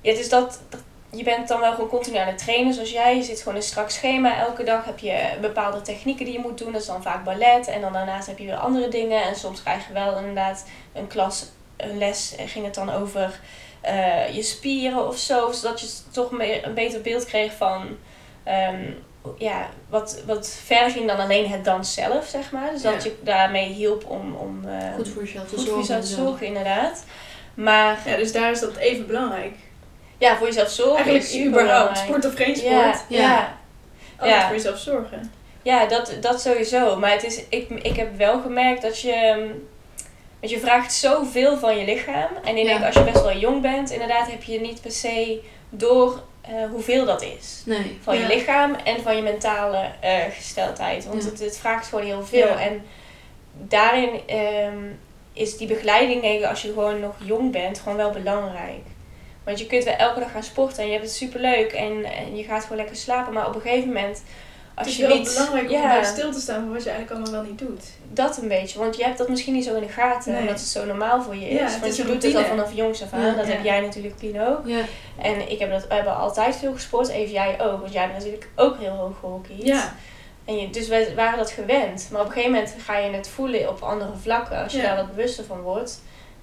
ja, 0.00 0.14
dus 0.14 0.28
dat, 0.28 0.60
dat- 0.68 0.80
je 1.12 1.22
bent 1.22 1.48
dan 1.48 1.60
wel 1.60 1.72
gewoon 1.74 1.88
continu 1.88 2.16
aan 2.16 2.26
het 2.26 2.38
trainen 2.38 2.74
zoals 2.74 2.90
jij. 2.90 3.16
Je 3.16 3.22
zit 3.22 3.38
gewoon 3.38 3.54
in 3.54 3.60
een 3.60 3.66
strak 3.66 3.90
schema. 3.90 4.36
Elke 4.38 4.64
dag 4.64 4.84
heb 4.84 4.98
je 4.98 5.28
bepaalde 5.40 5.82
technieken 5.82 6.24
die 6.24 6.34
je 6.34 6.40
moet 6.40 6.58
doen. 6.58 6.72
Dat 6.72 6.80
is 6.80 6.86
dan 6.86 7.02
vaak 7.02 7.24
ballet. 7.24 7.68
En 7.68 7.80
dan 7.80 7.92
daarnaast 7.92 8.26
heb 8.26 8.38
je 8.38 8.44
weer 8.44 8.56
andere 8.56 8.88
dingen. 8.88 9.22
En 9.22 9.36
soms 9.36 9.62
krijg 9.62 9.86
je 9.86 9.92
wel 9.92 10.18
inderdaad 10.18 10.64
een 10.92 11.06
klas, 11.06 11.46
een 11.76 11.98
les. 11.98 12.34
eh, 12.36 12.48
Ging 12.48 12.64
het 12.64 12.74
dan 12.74 12.90
over 12.92 13.40
eh, 13.80 14.34
je 14.34 14.42
spieren 14.42 15.08
of 15.08 15.16
zo. 15.16 15.52
Zodat 15.52 15.80
je 15.80 15.86
toch 16.10 16.30
meer, 16.30 16.66
een 16.66 16.74
beter 16.74 17.00
beeld 17.00 17.24
kreeg 17.24 17.52
van... 17.52 17.88
ehm, 18.44 18.90
ja, 19.38 19.68
wat, 19.88 20.22
wat 20.26 20.48
verder 20.64 20.90
ging 20.90 21.06
dan 21.08 21.18
alleen 21.18 21.50
het 21.50 21.64
dans 21.64 21.94
zelf, 21.94 22.26
zeg 22.26 22.50
maar. 22.52 22.70
Dus 22.70 22.82
dat 22.82 23.02
je 23.02 23.16
daarmee 23.22 23.68
hielp 23.72 24.04
om, 24.10 24.34
om 24.34 24.64
eh, 24.68 24.94
Goed 24.94 25.08
voor 25.08 25.22
jezelf 25.22 25.48
te 25.48 25.56
goed 25.56 25.68
voor 25.68 25.74
zorgen. 25.74 25.80
jezelf 25.80 26.00
te 26.04 26.10
zo. 26.14 26.22
zorgen, 26.24 26.46
inderdaad. 26.46 27.04
Maar 27.54 27.98
Ja, 28.06 28.16
dus 28.16 28.32
daar 28.32 28.50
is 28.50 28.60
dat 28.60 28.76
even 28.76 29.06
belangrijk. 29.06 29.54
Ja, 30.20 30.36
voor 30.36 30.46
jezelf 30.46 30.68
zorgen 30.70 31.04
Eigenlijk 31.04 31.24
is 31.24 31.44
überhaupt, 31.46 31.98
sport 31.98 32.24
of 32.26 32.34
geen 32.34 32.56
sport. 32.56 32.72
Ja, 32.72 32.94
Ja. 33.08 33.20
ja. 33.20 33.56
Altijd 34.16 34.40
Ja. 34.40 34.46
voor 34.46 34.56
jezelf 34.56 34.78
zorgen. 34.78 35.32
Ja, 35.62 35.86
dat, 35.86 36.12
dat 36.20 36.40
sowieso. 36.40 36.96
Maar 36.98 37.10
het 37.12 37.24
is, 37.24 37.40
ik, 37.48 37.70
ik 37.70 37.96
heb 37.96 38.16
wel 38.16 38.40
gemerkt 38.40 38.82
dat 38.82 39.00
je... 39.00 39.12
ehm, 39.12 39.46
Want 40.40 40.52
je 40.52 40.60
vraagt 40.60 40.92
zoveel 40.94 41.58
van 41.58 41.78
je 41.78 41.84
lichaam. 41.84 42.28
En 42.44 42.56
ik 42.56 42.64
Ja. 42.66 42.72
denk 42.72 42.84
als 42.84 42.94
je 42.94 43.02
best 43.04 43.22
wel 43.22 43.36
jong 43.36 43.62
bent, 43.62 43.90
inderdaad 43.90 44.30
heb 44.30 44.42
je 44.42 44.60
niet 44.60 44.80
per 44.80 44.90
se 44.90 45.40
door 45.70 46.22
eh, 46.40 46.52
hoeveel 46.70 47.04
dat 47.04 47.22
is. 47.22 47.62
Nee. 47.66 47.98
Van 48.02 48.14
Ja. 48.14 48.20
je 48.20 48.34
lichaam 48.34 48.74
en 48.84 49.02
van 49.02 49.16
je 49.16 49.22
mentale 49.22 49.84
eh, 50.00 50.12
gesteldheid. 50.32 51.06
Want 51.06 51.22
Ja. 51.24 51.30
het, 51.30 51.40
het 51.40 51.58
vraagt 51.58 51.86
gewoon 51.88 52.04
heel 52.04 52.24
veel. 52.24 52.48
En 52.48 52.82
daarin 53.52 54.20
ehm, 54.26 54.78
is 55.32 55.56
die 55.56 55.66
begeleiding, 55.66 56.22
denk 56.22 56.40
ik, 56.40 56.46
als 56.46 56.62
je 56.62 56.68
gewoon 56.68 57.00
nog 57.00 57.14
jong 57.24 57.52
bent, 57.52 57.78
gewoon 57.78 57.96
wel 57.96 58.10
belangrijk. 58.10 58.82
Want 59.44 59.58
je 59.58 59.66
kunt 59.66 59.84
wel 59.84 59.94
elke 59.94 60.20
dag 60.20 60.30
gaan 60.30 60.42
sporten 60.42 60.78
en 60.78 60.86
je 60.86 60.92
hebt 60.92 61.04
het 61.04 61.14
superleuk 61.14 61.72
en, 61.72 62.04
en 62.04 62.36
je 62.36 62.42
gaat 62.44 62.62
gewoon 62.62 62.76
lekker 62.78 62.96
slapen. 62.96 63.32
Maar 63.32 63.46
op 63.46 63.54
een 63.54 63.60
gegeven 63.60 63.86
moment, 63.88 64.22
als 64.74 64.86
Het 64.86 64.96
is 64.96 64.96
je 64.96 65.06
wel 65.06 65.16
niet... 65.16 65.28
belangrijk 65.34 65.64
om 65.70 65.70
ja, 65.76 65.88
bij 66.00 66.04
stil 66.04 66.32
te 66.32 66.40
staan 66.40 66.62
voor 66.64 66.72
wat 66.72 66.82
je 66.84 66.90
eigenlijk 66.90 67.20
allemaal 67.20 67.42
wel 67.42 67.50
niet 67.50 67.58
doet. 67.58 67.84
dat 68.12 68.38
een 68.42 68.48
beetje. 68.48 68.78
Want 68.78 68.96
je 68.96 69.04
hebt 69.04 69.18
dat 69.18 69.28
misschien 69.28 69.54
niet 69.54 69.64
zo 69.64 69.74
in 69.74 69.82
de 69.82 69.88
gaten, 69.88 70.32
Nee. 70.32 70.40
omdat 70.40 70.58
het 70.58 70.68
zo 70.68 70.84
normaal 70.84 71.22
voor 71.22 71.36
je 71.36 71.48
is. 71.48 71.58
Ja, 71.58 71.64
het 71.64 71.72
want 71.80 71.92
is 71.92 71.96
je 71.96 72.04
doet 72.04 72.22
het 72.22 72.34
al 72.34 72.44
vanaf 72.44 72.72
jongs 72.74 73.02
af 73.02 73.12
aan. 73.12 73.20
Ja. 73.26 73.32
dat 73.34 73.46
Ja. 73.46 73.52
heb 73.52 73.64
jij 73.64 73.80
natuurlijk, 73.80 74.16
Pien, 74.16 74.40
ook. 74.40 74.60
Ja. 74.66 74.80
En 75.22 75.50
ik 75.50 75.58
heb 75.58 75.70
dat, 75.70 75.86
we 75.88 75.94
hebben 75.94 76.16
altijd 76.16 76.56
veel 76.56 76.72
gesport. 76.72 77.08
Even 77.08 77.32
jij 77.32 77.60
ook, 77.60 77.80
want 77.80 77.92
jij 77.92 78.06
bent 78.06 78.18
natuurlijk 78.18 78.48
ook 78.56 78.78
heel 78.78 78.90
hoog 78.96 79.18
gehockeyd. 79.20 79.62
Ja, 79.62 79.94
En 80.44 80.56
je, 80.58 80.70
dus 80.70 80.88
wij 80.88 81.14
waren 81.14 81.38
dat 81.38 81.50
gewend. 81.50 82.08
Maar 82.12 82.20
op 82.20 82.26
een 82.26 82.32
gegeven 82.32 82.54
moment 82.54 82.74
ga 82.84 82.98
je 82.98 83.10
het 83.10 83.28
voelen 83.28 83.68
op 83.68 83.80
andere 83.82 84.16
vlakken. 84.22 84.62
Als 84.62 84.72
je 84.72 84.78
Ja. 84.78 84.84
daar 84.84 84.96
wat 84.96 85.14
bewuster 85.14 85.44
van 85.44 85.60
wordt. 85.60 86.00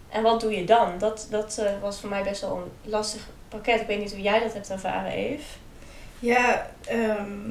En 0.10 0.24
wat 0.24 0.42
doe 0.42 0.56
je 0.56 0.64
dan? 0.64 0.98
Dat, 0.98 1.28
dat 1.30 1.58
eh, 1.58 1.72
was 1.82 2.00
voor 2.00 2.10
mij 2.10 2.24
best 2.24 2.42
wel 2.42 2.56
een 2.56 2.92
lastig 2.92 3.28
pakket. 3.50 3.82
Ik 3.82 3.88
weet 3.88 4.00
niet 4.00 4.12
hoe 4.12 4.22
jij 4.22 4.40
dat 4.40 4.54
hebt 4.54 4.70
ervaren, 4.70 5.12
Eve. 5.12 5.44
ja 6.20 6.70
ehm, 6.86 7.50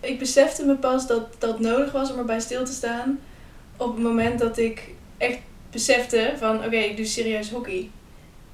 ik 0.00 0.18
besefte 0.18 0.64
me 0.64 0.74
pas 0.74 1.06
dat 1.06 1.26
dat 1.38 1.60
nodig 1.60 1.92
was 1.92 2.12
om 2.12 2.18
erbij 2.18 2.40
stil 2.40 2.64
te 2.64 2.72
staan. 2.72 3.20
Op 3.76 3.94
het 3.94 4.02
moment 4.02 4.38
dat 4.38 4.58
ik 4.58 4.94
echt 5.18 5.38
besefte 5.70 6.32
van 6.36 6.64
oké, 6.64 6.76
ik 6.76 6.96
doe 6.96 7.06
serieus 7.06 7.50
hockey. 7.50 7.90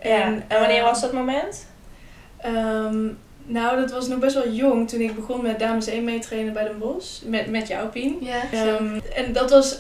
Ja. 0.03 0.23
En, 0.23 0.45
wanneer 0.49 0.77
ehm, 0.77 0.85
was 0.85 1.01
dat 1.01 1.13
moment? 1.13 1.67
Ehm, 2.37 3.07
nou, 3.45 3.81
dat 3.81 3.91
was 3.91 4.09
nog 4.09 4.19
best 4.19 4.35
wel 4.35 4.51
jong 4.51 4.89
toen 4.89 5.01
ik 5.01 5.15
begon 5.15 5.43
met 5.43 5.59
dames 5.59 5.87
1 5.87 6.05
meetrainen 6.05 6.53
bij 6.53 6.65
Den 6.65 6.79
Bosch. 6.79 7.23
Met, 7.23 7.51
met 7.51 7.69
jou, 7.69 7.89
Pien. 7.89 8.17
Ja. 8.21 8.43
Ehm, 8.53 8.99
en 9.15 9.33
dat 9.33 9.51
was... 9.51 9.79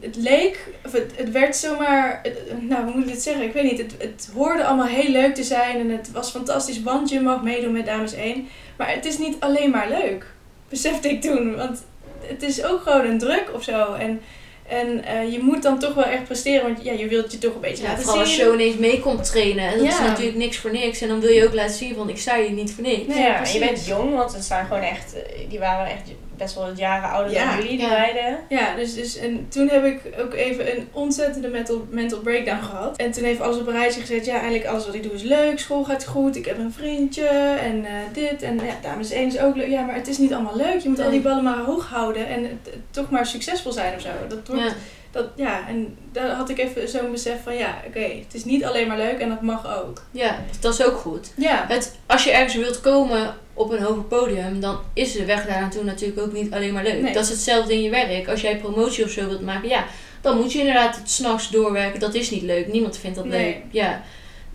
Het 0.00 0.16
leek, 0.16 0.66
of 0.86 0.92
het, 0.92 1.12
het 1.16 1.30
werd 1.30 1.56
zomaar... 1.56 2.20
het- 2.22 2.62
Nou, 2.68 2.84
hoe 2.84 2.92
moet 2.94 3.02
ik 3.06 3.12
dit 3.12 3.22
zeggen? 3.22 3.44
Ik 3.44 3.52
weet 3.52 3.62
niet. 3.62 3.78
Het, 3.78 3.94
het 3.98 4.30
hoorde 4.34 4.64
allemaal 4.64 4.86
heel 4.86 5.10
leuk 5.10 5.34
te 5.34 5.42
zijn. 5.42 5.78
En 5.78 5.90
het 5.90 6.10
was 6.12 6.30
fantastisch, 6.30 6.82
want 6.82 7.08
je 7.10 7.20
mag 7.20 7.42
meedoen 7.42 7.72
met 7.72 7.86
dames 7.86 8.12
1. 8.14 8.48
Maar 8.76 8.90
het 8.94 9.04
is 9.04 9.18
niet 9.18 9.36
alleen 9.38 9.70
maar 9.70 9.88
leuk. 9.88 10.26
Besefte 10.68 11.08
ik 11.08 11.20
toen. 11.20 11.56
Want 11.56 11.82
het 12.20 12.42
is 12.42 12.64
ook 12.64 12.80
gewoon 12.82 13.06
een 13.06 13.18
druk 13.18 13.50
of 13.54 13.62
zo. 13.62 13.92
En, 13.94 14.20
en 14.68 15.04
eh, 15.04 15.32
je 15.32 15.38
moet 15.38 15.62
dan 15.62 15.78
toch 15.78 15.94
wel 15.94 16.04
echt 16.04 16.24
presteren. 16.24 16.62
Want 16.62 16.84
ja, 16.84 16.92
je 16.92 17.08
wilt 17.08 17.32
je 17.32 17.38
toch 17.38 17.54
een 17.54 17.60
beetje 17.60 17.82
Ja, 17.82 17.88
laten 17.88 18.04
vooral 18.04 18.20
als 18.22 18.34
zien. 18.36 18.46
je 18.46 18.52
ineens 18.52 18.76
mee 18.76 19.00
komt 19.00 19.24
trainen. 19.24 19.64
En 19.72 19.78
dat 19.78 19.86
is 19.86 19.98
natuurlijk 19.98 20.36
niks 20.36 20.56
voor 20.56 20.72
niks. 20.72 21.00
En 21.00 21.08
dan 21.08 21.20
wil 21.20 21.30
je 21.30 21.44
ook 21.46 21.54
laten 21.54 21.74
zien 21.74 21.94
van 21.94 22.08
ik 22.08 22.18
sta 22.18 22.40
hier 22.40 22.50
niet 22.50 22.72
voor 22.72 22.82
niks. 22.84 23.06
Nee, 23.06 23.22
ja, 23.22 23.36
precies. 23.36 23.54
je 23.54 23.60
bent 23.66 23.86
jong, 23.86 24.14
want 24.14 24.32
we 24.32 24.42
staan 24.42 24.66
gewoon 24.66 24.82
echt... 24.82 25.14
eh, 25.14 25.48
Die 25.48 25.58
waren 25.58 25.86
echt 25.86 26.08
best 26.38 26.54
wel 26.54 26.72
jaren 26.76 27.10
ouder 27.10 27.32
Ja. 27.32 27.44
dan 27.46 27.54
jullie, 27.62 27.76
die 27.78 27.86
Ja. 27.86 27.88
meiden. 27.98 28.38
Ja, 28.48 28.74
dus, 28.76 28.94
dus 28.94 29.16
en 29.16 29.46
toen 29.48 29.68
heb 29.68 29.84
ik 29.84 30.00
ook 30.20 30.34
even 30.34 30.76
een 30.76 30.88
ontzettende 30.92 31.48
mental, 31.48 31.86
mental 31.90 32.18
breakdown 32.18 32.62
gehad. 32.62 32.96
En 32.96 33.10
toen 33.10 33.24
heeft 33.24 33.40
alles 33.40 33.56
op 33.58 33.66
een 33.66 33.72
rijtje 33.72 34.00
gezet. 34.00 34.24
Ja, 34.24 34.32
eigenlijk 34.34 34.66
alles 34.66 34.86
wat 34.86 34.94
ik 34.94 35.02
doe 35.02 35.12
is 35.12 35.22
leuk. 35.22 35.58
School 35.58 35.84
gaat 35.84 36.06
goed. 36.06 36.36
Ik 36.36 36.44
heb 36.44 36.58
een 36.58 36.72
vriendje. 36.72 37.26
En 37.62 37.84
eh, 37.84 37.92
dit. 38.12 38.42
En 38.42 38.54
ja, 38.54 38.74
dames 38.82 39.10
1 39.10 39.26
is 39.26 39.38
ook 39.38 39.56
leuk. 39.56 39.68
Ja, 39.68 39.82
maar 39.82 39.94
het 39.94 40.08
is 40.08 40.18
niet 40.18 40.32
allemaal 40.32 40.56
leuk. 40.56 40.78
Je 40.80 40.88
moet 40.88 41.00
al 41.00 41.10
die 41.10 41.20
ballen 41.20 41.44
maar 41.44 41.58
hoog 41.58 41.86
houden. 41.88 42.26
En 42.28 42.60
toch 42.90 43.10
maar 43.10 43.26
succesvol 43.26 43.72
zijn 43.72 43.94
of 43.94 44.00
zo. 44.00 44.08
Dat 44.28 44.38
wordt, 44.48 44.62
Ja. 44.62 44.72
Dat, 45.18 45.26
ja, 45.36 45.68
en 45.68 45.96
daar 46.12 46.28
had 46.30 46.48
ik 46.50 46.58
even 46.58 46.88
zo'n 46.88 47.10
besef 47.10 47.42
van 47.42 47.56
ja, 47.56 47.82
oké, 47.86 48.00
het 48.00 48.34
is 48.34 48.44
niet 48.44 48.64
alleen 48.64 48.86
maar 48.88 48.96
leuk 48.96 49.18
en 49.18 49.28
dat 49.28 49.42
mag 49.42 49.82
ook. 49.82 50.02
ja, 50.10 50.38
dat 50.60 50.72
is 50.74 50.84
ook 50.84 50.96
goed. 50.96 51.32
Ja, 51.36 51.64
Het, 51.68 51.96
als 52.06 52.24
je 52.24 52.30
ergens 52.30 52.54
wilt 52.54 52.80
komen 52.80 53.34
op 53.54 53.70
een 53.70 53.82
hoger 53.82 54.02
podium, 54.02 54.60
dan 54.60 54.78
is 54.94 55.12
de 55.12 55.24
weg 55.24 55.46
daar 55.46 55.60
naartoe 55.60 55.84
natuurlijk 55.84 56.20
ook 56.20 56.32
niet 56.32 56.52
alleen 56.52 56.72
maar 56.72 56.82
leuk. 56.82 57.02
Nee. 57.02 57.12
Dat 57.12 57.22
is 57.24 57.28
hetzelfde 57.30 57.72
in 57.74 57.82
je 57.82 57.90
werk. 57.90 58.28
Als 58.28 58.40
jij 58.40 58.56
promotie 58.56 59.04
of 59.04 59.10
zo 59.10 59.26
wilt 59.26 59.40
maken, 59.42 59.68
ja, 59.68 59.84
dan 60.20 60.36
moet 60.36 60.52
je 60.52 60.58
inderdaad 60.58 60.96
het 60.96 61.10
s'nachts 61.10 61.50
doorwerken. 61.50 62.00
Dat 62.00 62.14
is 62.14 62.30
niet 62.30 62.42
leuk. 62.42 62.72
Niemand 62.72 62.98
vindt 62.98 63.16
dat 63.16 63.24
Nee. 63.26 63.44
leuk. 63.44 63.56
Ja. 63.70 64.02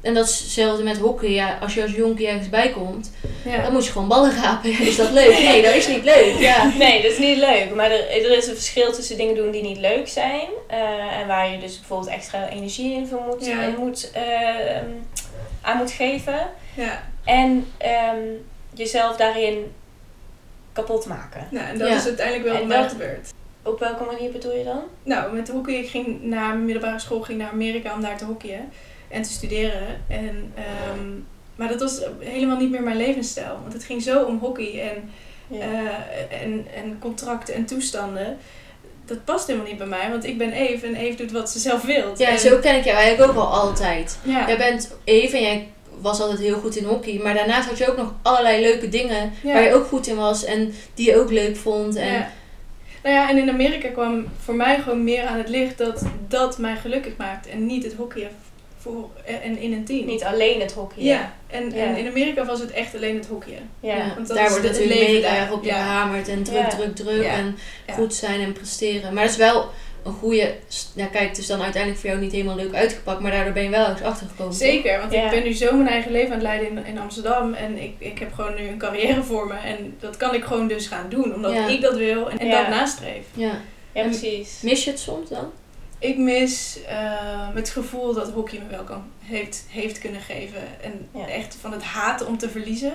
En 0.04 0.14
dat 0.14 0.26
is 0.30 0.40
hetzelfde 0.40 0.84
met 0.84 0.98
hockey. 0.98 1.30
Ja, 1.30 1.58
als 1.62 1.74
je 1.74 1.82
als 1.82 1.92
jonkie 1.92 2.28
ergens 2.28 2.50
bij 2.50 2.70
komt, 2.70 3.12
Ja. 3.46 3.62
dan 3.62 3.74
moet 3.74 3.86
je 3.86 3.92
gewoon 3.92 4.08
ballen 4.08 4.36
rapen. 4.42 4.70
Ja, 4.72 4.80
is 4.80 4.96
dat 4.96 5.12
leuk? 5.12 5.40
Nee, 5.40 5.62
dat 5.62 5.74
is 5.74 5.88
niet 5.88 6.04
leuk. 6.04 6.36
Ja. 6.40 6.72
Nee, 6.78 7.02
dat 7.02 7.12
is 7.12 7.18
niet 7.18 7.38
leuk. 7.38 7.76
Maar 7.76 7.92
er, 7.92 8.10
er 8.10 8.38
is 8.38 8.48
een 8.48 8.54
verschil 8.56 8.92
tussen 8.94 9.18
dingen 9.18 9.36
doen 9.36 9.52
die 9.52 9.62
niet 9.62 9.78
leuk 9.78 10.08
zijn. 10.08 10.48
eh, 10.68 11.20
en 11.20 11.28
waar 11.28 11.52
je 11.52 11.60
dus 11.60 11.78
bijvoorbeeld 11.80 12.10
extra 12.12 12.50
energie 12.50 12.94
in, 12.94 13.08
voor 13.08 13.22
moet, 13.28 13.46
Ja. 13.46 13.62
in 13.62 13.76
moet, 13.78 14.12
eh, 14.12 14.78
aan 15.62 15.78
moet 15.78 15.92
geven. 15.92 16.40
ja. 16.76 17.04
En 17.26 17.68
ehm, 17.78 18.18
jezelf 18.74 19.16
daarin 19.16 19.72
kapot 20.74 21.06
maken. 21.06 21.48
Nou, 21.52 21.66
en 21.68 21.78
dat 21.78 21.88
Ja. 21.88 21.96
is 21.96 22.06
uiteindelijk 22.06 22.46
wel 22.46 22.54
En 22.54 22.60
wat 22.60 22.68
mij 22.68 22.78
dat- 22.82 22.92
gebeurd. 22.92 23.34
Op 23.64 23.80
welke 23.80 24.04
manier 24.04 24.32
bedoel 24.32 24.56
je 24.58 24.64
dan? 24.64 24.82
Nou, 25.04 25.34
met 25.36 25.50
hockey, 25.50 25.74
ik 25.76 25.90
ging 25.90 26.22
naar 26.24 26.56
middelbare 26.58 27.00
school, 27.00 27.22
ging 27.22 27.38
naar 27.38 27.52
Amerika 27.52 27.94
om 27.94 28.02
daar 28.02 28.18
te 28.18 28.26
hockeyen 28.26 28.72
en 29.14 29.22
te 29.22 29.30
studeren. 29.30 30.02
En, 30.08 30.54
ehm, 30.56 31.10
maar 31.56 31.68
dat 31.68 31.80
was 31.80 32.02
helemaal 32.20 32.58
niet 32.58 32.70
meer 32.72 32.84
mijn 32.84 32.98
levensstijl. 32.98 33.58
Want 33.62 33.74
het 33.74 33.84
ging 33.84 34.02
zo 34.02 34.24
om 34.24 34.38
hockey 34.40 34.82
en, 34.82 35.10
eh, 35.60 36.42
en, 36.42 36.66
en 36.76 36.98
contracten 37.00 37.54
en 37.54 37.66
toestanden. 37.66 38.38
Dat 39.06 39.26
past 39.26 39.48
helemaal 39.48 39.68
niet 39.68 39.78
bij 39.78 39.88
mij, 39.88 40.10
want 40.10 40.26
ik 40.26 40.38
ben 40.38 40.52
Eve 40.52 40.86
en 40.88 40.96
Eve 40.96 41.16
doet 41.18 41.32
wat 41.32 41.50
ze 41.50 41.60
zelf 41.60 41.82
wil. 41.82 42.14
ja, 42.18 42.30
En- 42.30 42.40
zo 42.40 42.58
ken 42.60 42.76
ik 42.76 42.84
jou 42.84 42.98
eigenlijk 42.98 43.32
ook 43.32 43.38
al 43.38 43.48
altijd. 43.54 44.18
Ja, 44.24 44.48
Jij 44.48 44.58
bent 44.58 44.96
even 45.04 45.38
en 45.38 45.44
jij 45.44 45.68
was 46.02 46.20
altijd 46.22 46.40
heel 46.40 46.58
goed 46.60 46.76
in 46.76 46.84
hockey. 46.86 47.20
Maar 47.24 47.34
daarnaast 47.34 47.68
had 47.70 47.78
je 47.78 47.90
ook 47.90 47.98
nog 47.98 48.14
allerlei 48.22 48.62
leuke 48.62 48.90
dingen 48.90 49.32
ja. 49.44 49.54
waar 49.54 49.64
je 49.64 49.74
ook 49.74 49.86
goed 49.88 50.08
in 50.08 50.16
was. 50.16 50.44
En 50.46 50.74
die 50.94 51.06
je 51.10 51.18
ook 51.20 51.32
leuk 51.32 51.56
vond. 51.56 51.96
En 51.96 52.14
Ja. 52.14 52.32
Nou 53.04 53.16
ja, 53.16 53.30
en 53.30 53.38
in 53.38 53.50
Amerika 53.50 53.88
kwam 53.88 54.26
voor 54.44 54.56
mij 54.56 54.80
gewoon 54.80 55.04
meer 55.04 55.26
aan 55.26 55.38
het 55.38 55.50
licht 55.50 55.78
dat 55.78 56.02
dat 56.28 56.58
mij 56.58 56.76
gelukkig 56.76 57.18
maakt 57.18 57.48
en 57.48 57.66
niet 57.66 57.84
het 57.84 57.94
hockeyen 57.94 58.30
voor, 58.84 59.10
en 59.44 59.58
in 59.58 59.74
een 59.74 59.86
team. 59.86 60.06
Niet 60.06 60.24
alleen 60.24 60.60
het 60.62 60.72
hockey. 60.74 61.04
Ja, 61.04 61.34
en, 61.48 61.70
Ja. 61.70 61.76
en 61.86 61.98
in 61.98 62.08
Amerika 62.08 62.46
was 62.46 62.60
het 62.60 62.72
echt 62.72 62.96
alleen 62.96 63.16
het 63.16 63.28
hockeyen. 63.28 63.70
Ja. 63.80 63.96
Ja, 63.96 64.14
want 64.16 64.28
dat 64.28 64.38
daar 64.38 64.50
wordt 64.50 64.64
het 64.64 64.72
natuurlijk 64.72 65.00
leven 65.00 65.22
mega 65.22 65.36
erg 65.38 65.52
op 65.52 65.64
gehamerd. 65.64 66.28
En 66.28 66.44
druk, 66.44 66.58
Ja. 66.58 66.68
druk, 66.68 66.96
druk. 66.96 67.24
Ja. 67.24 67.32
En 67.34 67.58
Ja. 67.88 67.94
goed 67.94 68.14
zijn 68.14 68.42
en 68.42 68.54
presteren. 68.54 69.14
Maar 69.14 69.24
dat 69.24 69.32
is 69.32 69.38
wel 69.38 69.70
een 70.04 70.14
goede... 70.14 70.54
Ja, 70.96 71.06
kijk, 71.06 71.28
het 71.30 71.38
is 71.38 71.48
dan 71.48 71.62
uiteindelijk 71.62 72.02
voor 72.02 72.10
jou 72.10 72.22
niet 72.22 72.32
helemaal 72.32 72.56
leuk 72.56 72.74
uitgepakt. 72.74 73.20
Maar 73.20 73.32
daardoor 73.32 73.54
ben 73.54 73.64
je 73.64 73.70
wel 73.70 73.88
eens 73.90 74.02
achtergekomen. 74.02 74.54
Zeker, 74.54 75.00
want 75.00 75.12
Ja. 75.14 75.24
ik 75.26 75.30
ben 75.32 75.44
nu 75.44 75.54
zo 75.54 75.76
mijn 75.76 75.88
eigen 75.90 76.12
leven 76.12 76.28
aan 76.30 76.34
het 76.40 76.44
leiden 76.44 76.68
in, 76.68 76.86
in 76.86 77.00
Amsterdam. 77.00 77.54
En 77.54 77.78
ik, 77.84 77.94
ik 77.98 78.20
heb 78.20 78.34
gewoon 78.34 78.56
nu 78.56 78.68
een 78.68 78.78
carrière 78.78 79.24
voor 79.24 79.48
me. 79.48 79.54
En 79.54 79.96
dat 80.00 80.18
kan 80.18 80.34
ik 80.34 80.44
gewoon 80.44 80.68
dus 80.68 80.88
gaan 80.88 81.06
doen, 81.10 81.34
omdat 81.36 81.54
Ja. 81.54 81.68
ik 81.68 81.82
dat 81.82 81.98
wil 81.98 82.30
en, 82.30 82.40
en 82.40 82.48
Ja. 82.48 82.62
dat 82.62 82.70
nastreef. 82.70 83.26
Ja. 83.34 83.48
Ja, 83.92 84.02
En- 84.02 84.10
precies. 84.10 84.60
Mis 84.62 84.84
je 84.84 84.90
het 84.90 85.00
soms 85.00 85.30
dan? 85.30 85.52
Ik 86.04 86.18
mis 86.18 86.80
eh, 86.88 87.48
het 87.54 87.70
gevoel 87.70 88.14
dat 88.14 88.32
hockey 88.32 88.60
me 88.60 88.68
wel 88.68 88.84
kan, 88.84 89.04
heeft, 89.20 89.66
heeft 89.70 90.00
kunnen 90.00 90.22
geven. 90.22 90.82
En 90.82 91.10
Ja. 91.14 91.28
echt 91.28 91.56
van 91.62 91.72
het 91.72 91.84
haten 91.84 92.28
om 92.28 92.38
te 92.38 92.50
verliezen. 92.50 92.94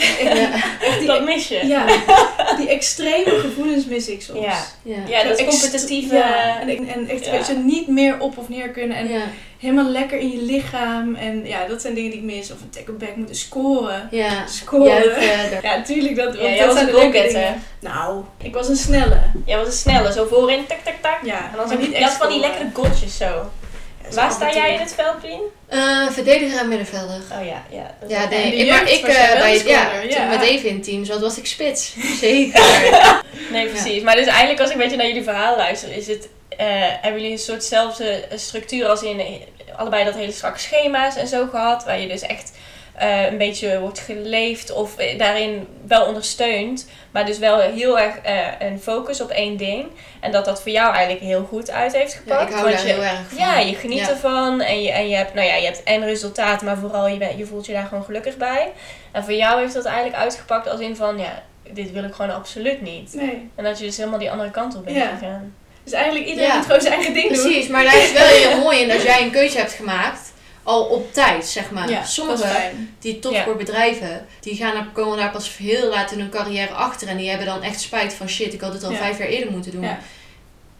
Echt 0.00 0.22
Ja. 0.22 0.52
echt 0.86 0.98
die, 0.98 1.06
Dat 1.06 1.24
mis 1.24 1.48
je. 1.48 1.66
ja, 1.66 1.84
die 2.58 2.68
extreme 2.68 3.30
gevoelens 3.30 3.84
mis 3.84 4.08
ik 4.08 4.22
soms. 4.22 4.44
Ja. 4.44 4.58
Ja. 4.82 4.96
Ja, 5.08 5.28
dat 5.28 5.38
is 5.38 5.60
competitieve... 5.60 6.14
Ja, 6.14 6.60
en, 6.60 6.88
en 6.88 7.08
echt 7.08 7.24
Ja. 7.24 7.30
weet 7.30 7.46
je, 7.46 7.54
niet 7.54 7.88
meer 7.88 8.16
op 8.18 8.38
of 8.38 8.48
neer 8.48 8.68
kunnen. 8.68 8.96
En 8.96 9.08
ja. 9.08 9.20
helemaal 9.58 9.90
lekker 9.90 10.18
in 10.18 10.30
je 10.30 10.42
lichaam. 10.42 11.14
En 11.14 11.46
ja, 11.46 11.66
dat 11.66 11.80
zijn 11.80 11.94
dingen 11.94 12.10
die 12.10 12.18
ik 12.18 12.24
mis. 12.24 12.52
Of 12.52 12.60
een 12.60 12.70
tackleback 12.70 13.16
moeten 13.16 13.36
scoren. 13.36 14.08
Ja. 14.10 14.46
Scoren. 14.46 15.22
Ja, 15.62 15.76
natuurlijk. 15.76 16.16
Dat, 16.16 16.26
want 16.26 16.38
jij 16.38 16.58
dat 16.58 16.66
was 16.66 16.76
zijn 16.76 16.94
leuke 16.94 17.22
dingen. 17.22 17.62
Nou, 17.80 18.24
ik 18.42 18.54
was 18.54 18.68
een 18.68 18.76
snelle. 18.76 19.20
Jij 19.46 19.56
was 19.56 19.66
een 19.66 19.72
snelle, 19.72 20.12
zo 20.12 20.26
voorin, 20.30 20.66
tak, 20.66 20.78
tak, 20.84 20.94
tak. 21.00 21.18
Ja, 21.24 21.36
En 21.36 21.56
dan 21.56 21.66
maar 21.66 21.76
zo, 21.76 21.82
niet 21.82 21.96
je 21.96 22.02
had 22.02 22.12
van 22.12 22.28
die 22.28 22.42
echt 22.44 22.58
lekkere 22.58 22.70
gotjes 22.88 23.16
zo. 23.16 23.50
Zo 24.10 24.16
Waar 24.16 24.32
sta 24.32 24.52
jij 24.52 24.72
in 24.74 24.80
het 24.80 24.94
veld, 24.94 25.20
Pien? 25.20 25.40
Eh, 25.68 26.06
verdediger 26.10 26.58
en 26.58 26.68
middenvelder. 26.68 27.20
Oh 27.40 27.46
ja, 27.46 27.64
ja. 27.70 27.94
Ja, 28.08 28.28
nee, 28.28 28.54
ik, 28.56 28.70
maar 28.70 28.90
ik 28.90 29.02
eh, 29.02 29.38
bij, 29.38 29.62
ja, 29.64 30.00
ja. 30.08 30.24
met 30.24 30.40
even 30.40 30.68
in 30.68 30.82
team 30.82 31.04
zat, 31.04 31.20
was 31.20 31.38
ik 31.38 31.46
spits. 31.46 31.94
Zeker. 32.20 32.60
Nee, 33.50 33.66
precies. 33.68 34.02
Maar 34.02 34.16
dus 34.16 34.26
eigenlijk 34.26 34.60
als 34.60 34.68
ik 34.68 34.74
een 34.74 34.82
beetje 34.82 34.96
naar 34.96 35.06
jullie 35.06 35.22
verhaal 35.22 35.56
luister, 35.56 35.92
is 35.96 36.06
het... 36.06 36.28
eh, 36.48 36.66
hebben 37.00 37.20
jullie 37.20 37.36
een 37.36 37.42
soortzelfde 37.42 38.24
structuur 38.34 38.86
als 38.86 39.02
in 39.02 39.42
allebei 39.76 40.04
dat 40.04 40.14
hele 40.14 40.32
strakke 40.32 40.58
schema's 40.58 41.16
en 41.16 41.26
zo 41.28 41.46
gehad, 41.50 41.84
waar 41.84 42.00
je 42.00 42.08
dus 42.08 42.22
echt 42.22 42.52
eh, 43.00 43.24
een 43.30 43.38
beetje 43.38 43.80
wordt 43.80 43.98
geleefd 43.98 44.72
of 44.72 44.96
eh, 44.96 45.18
daarin 45.18 45.66
wel 45.86 46.04
ondersteund, 46.06 46.88
maar 47.10 47.26
dus 47.26 47.38
wel 47.38 47.58
heel 47.60 47.98
erg 47.98 48.16
eh, 48.18 48.38
een 48.58 48.80
focus 48.80 49.20
op 49.20 49.30
één 49.30 49.56
ding. 49.56 49.86
En 50.20 50.32
dat 50.32 50.44
dat 50.44 50.62
voor 50.62 50.72
jou 50.72 50.92
eigenlijk 50.94 51.24
heel 51.24 51.44
goed 51.48 51.70
uit 51.70 51.92
heeft 51.92 52.12
Ja, 52.12 52.18
gepakt. 52.18 52.42
ik 52.48 52.54
hou 52.54 52.62
want 52.64 52.76
daar 52.76 52.86
je, 52.86 52.92
heel 52.92 53.02
erg 53.02 53.20
van. 53.28 53.38
Ja, 53.38 53.58
je 53.58 53.74
geniet 53.74 53.98
Ja. 53.98 54.08
ervan 54.08 54.60
en 54.60 54.82
je, 54.82 54.90
en 54.90 55.08
je 55.08 55.16
hebt, 55.16 55.34
nou 55.34 55.46
ja, 55.46 55.54
je 55.54 55.64
hebt 55.64 55.82
en 55.82 56.04
resultaten, 56.04 56.66
maar 56.66 56.76
vooral 56.76 57.06
je, 57.08 57.16
bent- 57.18 57.38
je 57.38 57.46
voelt 57.46 57.66
je 57.66 57.72
daar 57.72 57.86
gewoon 57.86 58.04
gelukkig 58.04 58.36
bij. 58.36 58.72
En 59.12 59.24
voor 59.24 59.32
jou 59.34 59.60
heeft 59.60 59.74
dat 59.74 59.84
eigenlijk 59.84 60.16
uitgepakt 60.16 60.68
als 60.68 60.80
in 60.80 60.96
van, 60.96 61.18
ja, 61.18 61.42
dit 61.72 61.92
wil 61.92 62.04
ik 62.04 62.14
gewoon 62.14 62.34
absoluut 62.34 62.82
niet. 62.82 63.14
Nee. 63.14 63.50
En 63.54 63.64
dat 63.64 63.78
je 63.78 63.84
dus 63.84 63.96
helemaal 63.96 64.18
die 64.18 64.30
andere 64.30 64.50
kant 64.50 64.76
op 64.76 64.84
bent 64.84 64.96
Ja. 64.96 65.08
gegaan. 65.18 65.54
Dus 65.84 65.92
eigenlijk 65.92 66.26
iedereen 66.26 66.48
Ja. 66.48 66.56
moet 66.56 66.64
gewoon 66.66 66.80
zijn 66.80 66.94
eigen 66.94 67.14
ding 67.14 67.32
doen. 67.32 67.42
Precies, 67.42 67.68
maar 67.68 67.84
daar 67.84 67.96
is 67.96 68.12
wel 68.12 68.26
heel 68.26 68.58
mooi 68.60 68.78
in 68.80 68.88
dat 68.88 69.02
jij 69.02 69.22
een 69.22 69.30
keuze 69.30 69.58
hebt 69.58 69.72
gemaakt. 69.72 70.32
Al 70.62 70.84
op 70.84 71.12
tijd, 71.12 71.46
zeg 71.46 71.70
maar. 71.70 71.88
Ja, 71.88 71.94
dat 71.98 72.04
is 72.06 72.14
Sommige 72.14 72.46
fijn. 72.46 72.94
die 72.98 73.18
topsportbedrijven, 73.18 74.26
die 74.40 74.56
gaan 74.56 74.76
er, 74.76 74.86
komen 74.92 75.18
daar 75.18 75.30
pas 75.30 75.56
heel 75.56 75.88
laat 75.88 76.12
in 76.12 76.18
hun 76.18 76.30
carrière 76.30 76.72
achter. 76.72 77.08
En 77.08 77.16
die 77.16 77.28
hebben 77.28 77.46
dan 77.46 77.62
echt 77.62 77.80
spijt 77.80 78.12
van 78.14 78.28
shit, 78.28 78.52
ik 78.54 78.60
had 78.60 78.72
het 78.72 78.84
al 78.84 78.90
Ja. 78.92 78.96
vijf 78.98 79.18
jaar 79.18 79.28
eerder 79.28 79.50
moeten 79.52 79.72
doen. 79.72 79.82
Ja. 79.82 79.98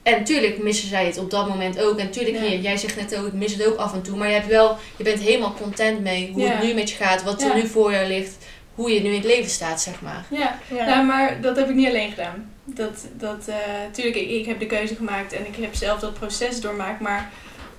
En 0.02 0.18
natuurlijk 0.18 0.62
missen 0.62 0.88
zij 0.88 1.06
het 1.06 1.18
op 1.18 1.30
dat 1.30 1.48
moment 1.48 1.80
ook. 1.80 1.98
En 1.98 2.04
natuurlijk, 2.04 2.36
Ja. 2.36 2.42
hier, 2.42 2.58
jij 2.60 2.76
zegt 2.76 2.96
net 2.96 3.16
ook, 3.16 3.26
ik 3.26 3.32
mis 3.32 3.52
het 3.52 3.66
ook 3.66 3.76
af 3.76 3.92
en 3.92 4.02
toe. 4.02 4.16
Maar 4.16 4.28
je, 4.28 4.34
hebt 4.34 4.46
wel, 4.46 4.76
je 4.96 5.04
bent 5.04 5.20
helemaal 5.20 5.54
content 5.60 6.00
mee 6.00 6.30
hoe 6.32 6.48
het 6.48 6.62
nu 6.62 6.74
met 6.74 6.90
je 6.90 6.96
gaat, 6.96 7.22
wat 7.22 7.42
er 7.42 7.54
nu 7.54 7.66
voor 7.66 7.92
je 7.92 8.06
ligt, 8.06 8.36
hoe 8.74 8.90
je 8.94 9.00
nu 9.00 9.08
in 9.08 9.14
het 9.14 9.24
leven 9.24 9.50
staat, 9.50 9.80
zeg 9.80 10.00
maar. 10.00 10.24
Ja. 10.30 10.58
Ja. 10.74 10.84
Nou, 10.84 11.04
maar 11.06 11.40
dat 11.40 11.56
heb 11.56 11.68
ik 11.68 11.74
niet 11.74 11.88
alleen 11.88 12.10
gedaan. 12.10 12.52
Dat, 12.64 13.06
dat, 13.12 13.48
tuurlijk, 13.92 14.16
ik, 14.16 14.30
ik 14.30 14.46
heb 14.46 14.58
de 14.58 14.66
keuze 14.66 14.94
gemaakt 14.94 15.32
en 15.32 15.46
ik 15.46 15.56
heb 15.60 15.74
zelf 15.74 16.00
dat 16.00 16.14
proces 16.14 16.60
doormaakt. 16.60 17.00
Maar 17.00 17.30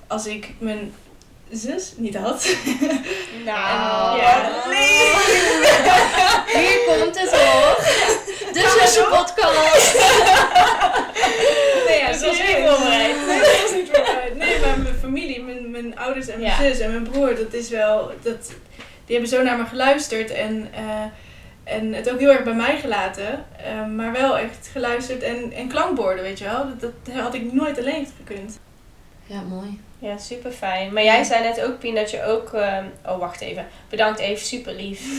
als 0.06 0.26
ik 0.26 0.50
mijn 0.58 0.92
zus 1.52 1.92
niet 1.96 2.16
had. 2.16 2.46
Nou, 3.44 4.18
ja. 4.20 4.52
Hier 6.58 6.80
komt 6.86 7.20
het 7.20 7.30
hoor. 7.30 7.76
De 8.52 8.78
zussenpodcast. 8.80 9.94
nee, 11.86 11.98
ja, 11.98 12.06
Dus 12.10 12.20
dat 12.20 12.28
was 12.28 12.38
niet 12.38 12.56
voorbereid. 12.68 13.16
Nee, 13.26 13.38
dat 13.38 13.62
was 13.62 13.72
niet 13.72 13.88
voorbereid. 13.92 14.36
Nee, 14.36 14.60
maar 14.60 14.78
mijn 14.78 14.94
familie, 15.00 15.42
mijn, 15.42 15.70
mijn 15.70 15.98
ouders 15.98 16.28
en 16.28 16.40
mijn 16.40 16.50
Ja. 16.50 16.58
zus 16.70 16.78
en 16.78 16.90
mijn 16.90 17.02
broer, 17.10 17.34
dat 17.36 17.52
is 17.52 17.68
wel. 17.68 18.10
Dat, 18.22 18.46
die 19.06 19.16
hebben 19.16 19.28
zo 19.28 19.42
naar 19.42 19.56
me 19.58 19.64
geluisterd 19.66 20.30
en, 20.30 20.68
eh, 20.74 21.74
en 21.74 21.92
het 21.92 22.10
ook 22.12 22.18
heel 22.18 22.30
erg 22.30 22.42
bij 22.44 22.54
mij 22.54 22.78
gelaten. 22.80 23.44
eh, 23.64 23.86
maar 23.86 24.12
wel 24.12 24.38
echt 24.38 24.68
geluisterd 24.72 25.22
en, 25.22 25.52
en 25.52 25.68
klankborden, 25.68 26.22
weet 26.24 26.38
je 26.38 26.44
wel. 26.44 26.66
Dat, 26.78 26.90
dat 27.02 27.14
had 27.14 27.34
ik 27.34 27.52
nooit 27.52 27.78
alleen 27.78 28.08
gekund. 28.24 28.58
Ja, 29.32 29.40
mooi. 29.40 29.80
Ja, 29.98 30.18
super 30.18 30.50
fijn. 30.50 30.92
Maar 30.92 31.04
jij 31.04 31.24
zei 31.24 31.42
net 31.42 31.60
ook, 31.62 31.78
Pien, 31.78 31.94
dat 31.94 32.10
je 32.10 32.24
ook... 32.24 32.52
ehm, 32.52 32.84
oh, 33.06 33.18
wacht 33.18 33.40
even. 33.40 33.66
Bedankt 33.88 34.20
even, 34.20 34.46
super 34.46 34.74
lief. 34.74 35.00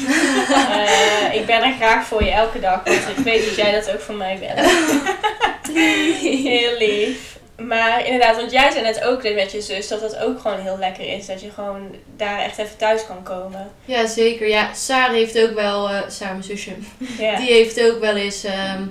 Eh, 0.74 1.34
ik 1.36 1.46
ben 1.46 1.64
er 1.64 1.74
graag 1.74 2.06
voor 2.06 2.24
je 2.24 2.32
elke 2.32 2.60
dag, 2.60 2.84
want 2.84 3.18
ik 3.18 3.24
weet 3.24 3.46
dat 3.46 3.56
jij 3.56 3.72
dat 3.72 3.92
ook 3.94 4.00
voor 4.00 4.16
mij 4.16 4.38
bent. 4.40 4.60
Heel 6.22 6.78
lief. 6.78 7.38
Maar 7.58 8.06
inderdaad, 8.06 8.36
want 8.36 8.52
jij 8.52 8.72
zei 8.72 8.84
net 8.84 9.04
ook 9.04 9.22
dit 9.22 9.36
met 9.36 9.52
je 9.52 9.62
zus, 9.62 9.88
dat 9.88 10.02
het 10.02 10.18
ook 10.18 10.40
gewoon 10.40 10.60
heel 10.60 10.78
lekker 10.78 11.08
is. 11.08 11.26
Dat 11.26 11.42
je 11.42 11.50
gewoon 11.52 11.96
daar 12.18 12.40
echt 12.40 12.58
even 12.58 12.78
thuis 12.78 13.06
kan 13.06 13.24
komen. 13.24 13.72
Ja, 13.86 14.06
zeker. 14.08 14.48
Ja, 14.48 14.74
Sarah 14.74 15.14
heeft 15.14 15.40
ook 15.40 15.54
wel, 15.54 15.90
eh 15.90 16.00
Sarah, 16.08 16.32
mijn 16.32 16.44
zusje, 16.44 16.72
Ja. 17.18 17.36
die 17.36 17.52
heeft 17.52 17.82
ook 17.84 18.00
wel 18.00 18.16
eens, 18.16 18.44
ehm, 18.44 18.82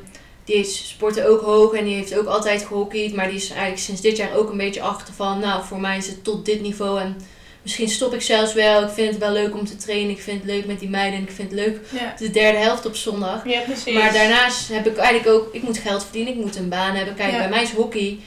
die 0.44 0.56
is 0.56 0.88
sporten 0.88 1.28
ook 1.28 1.40
hoog 1.40 1.72
en 1.72 1.84
die 1.84 1.94
heeft 1.94 2.18
ook 2.18 2.26
altijd 2.26 2.62
gehockeyd. 2.64 3.14
Maar 3.14 3.26
die 3.26 3.36
is 3.36 3.50
eigenlijk 3.50 3.80
sinds 3.80 4.00
dit 4.00 4.16
jaar 4.16 4.34
ook 4.36 4.50
een 4.50 4.56
beetje 4.56 4.82
achter 4.82 5.14
van, 5.14 5.38
nou, 5.38 5.64
voor 5.64 5.80
mij 5.80 5.96
is 5.96 6.06
het 6.06 6.24
tot 6.24 6.44
dit 6.44 6.60
niveau 6.60 7.00
en 7.00 7.16
misschien 7.62 7.88
stop 7.88 8.14
ik 8.14 8.22
zelfs 8.22 8.52
wel. 8.54 8.82
Ik 8.82 8.90
vind 8.90 9.08
het 9.10 9.18
wel 9.18 9.32
leuk 9.32 9.54
om 9.54 9.66
te 9.66 9.76
trainen, 9.76 10.10
ik 10.10 10.20
vind 10.20 10.42
het 10.42 10.50
leuk 10.50 10.66
met 10.66 10.80
die 10.80 10.88
meiden 10.88 11.18
en 11.18 11.24
ik 11.24 11.32
vind 11.32 11.50
het 11.50 11.60
leuk 11.60 11.78
Ja. 11.90 12.14
de 12.18 12.30
derde 12.30 12.58
helft 12.58 12.86
op 12.86 12.96
zondag. 12.96 13.46
ja, 13.48 13.60
precies. 13.60 13.94
Maar 13.94 14.12
daarnaast 14.12 14.68
heb 14.68 14.86
ik 14.86 14.96
eigenlijk 14.96 15.36
ook, 15.38 15.54
ik 15.54 15.62
moet 15.62 15.78
geld 15.78 16.02
verdienen, 16.02 16.32
ik 16.32 16.38
moet 16.38 16.56
een 16.56 16.68
baan 16.68 16.94
hebben. 16.94 17.14
Kijk, 17.14 17.32
Ja. 17.32 17.38
bij 17.38 17.48
mij 17.48 17.62
is 17.62 17.70
hockey 17.72 18.18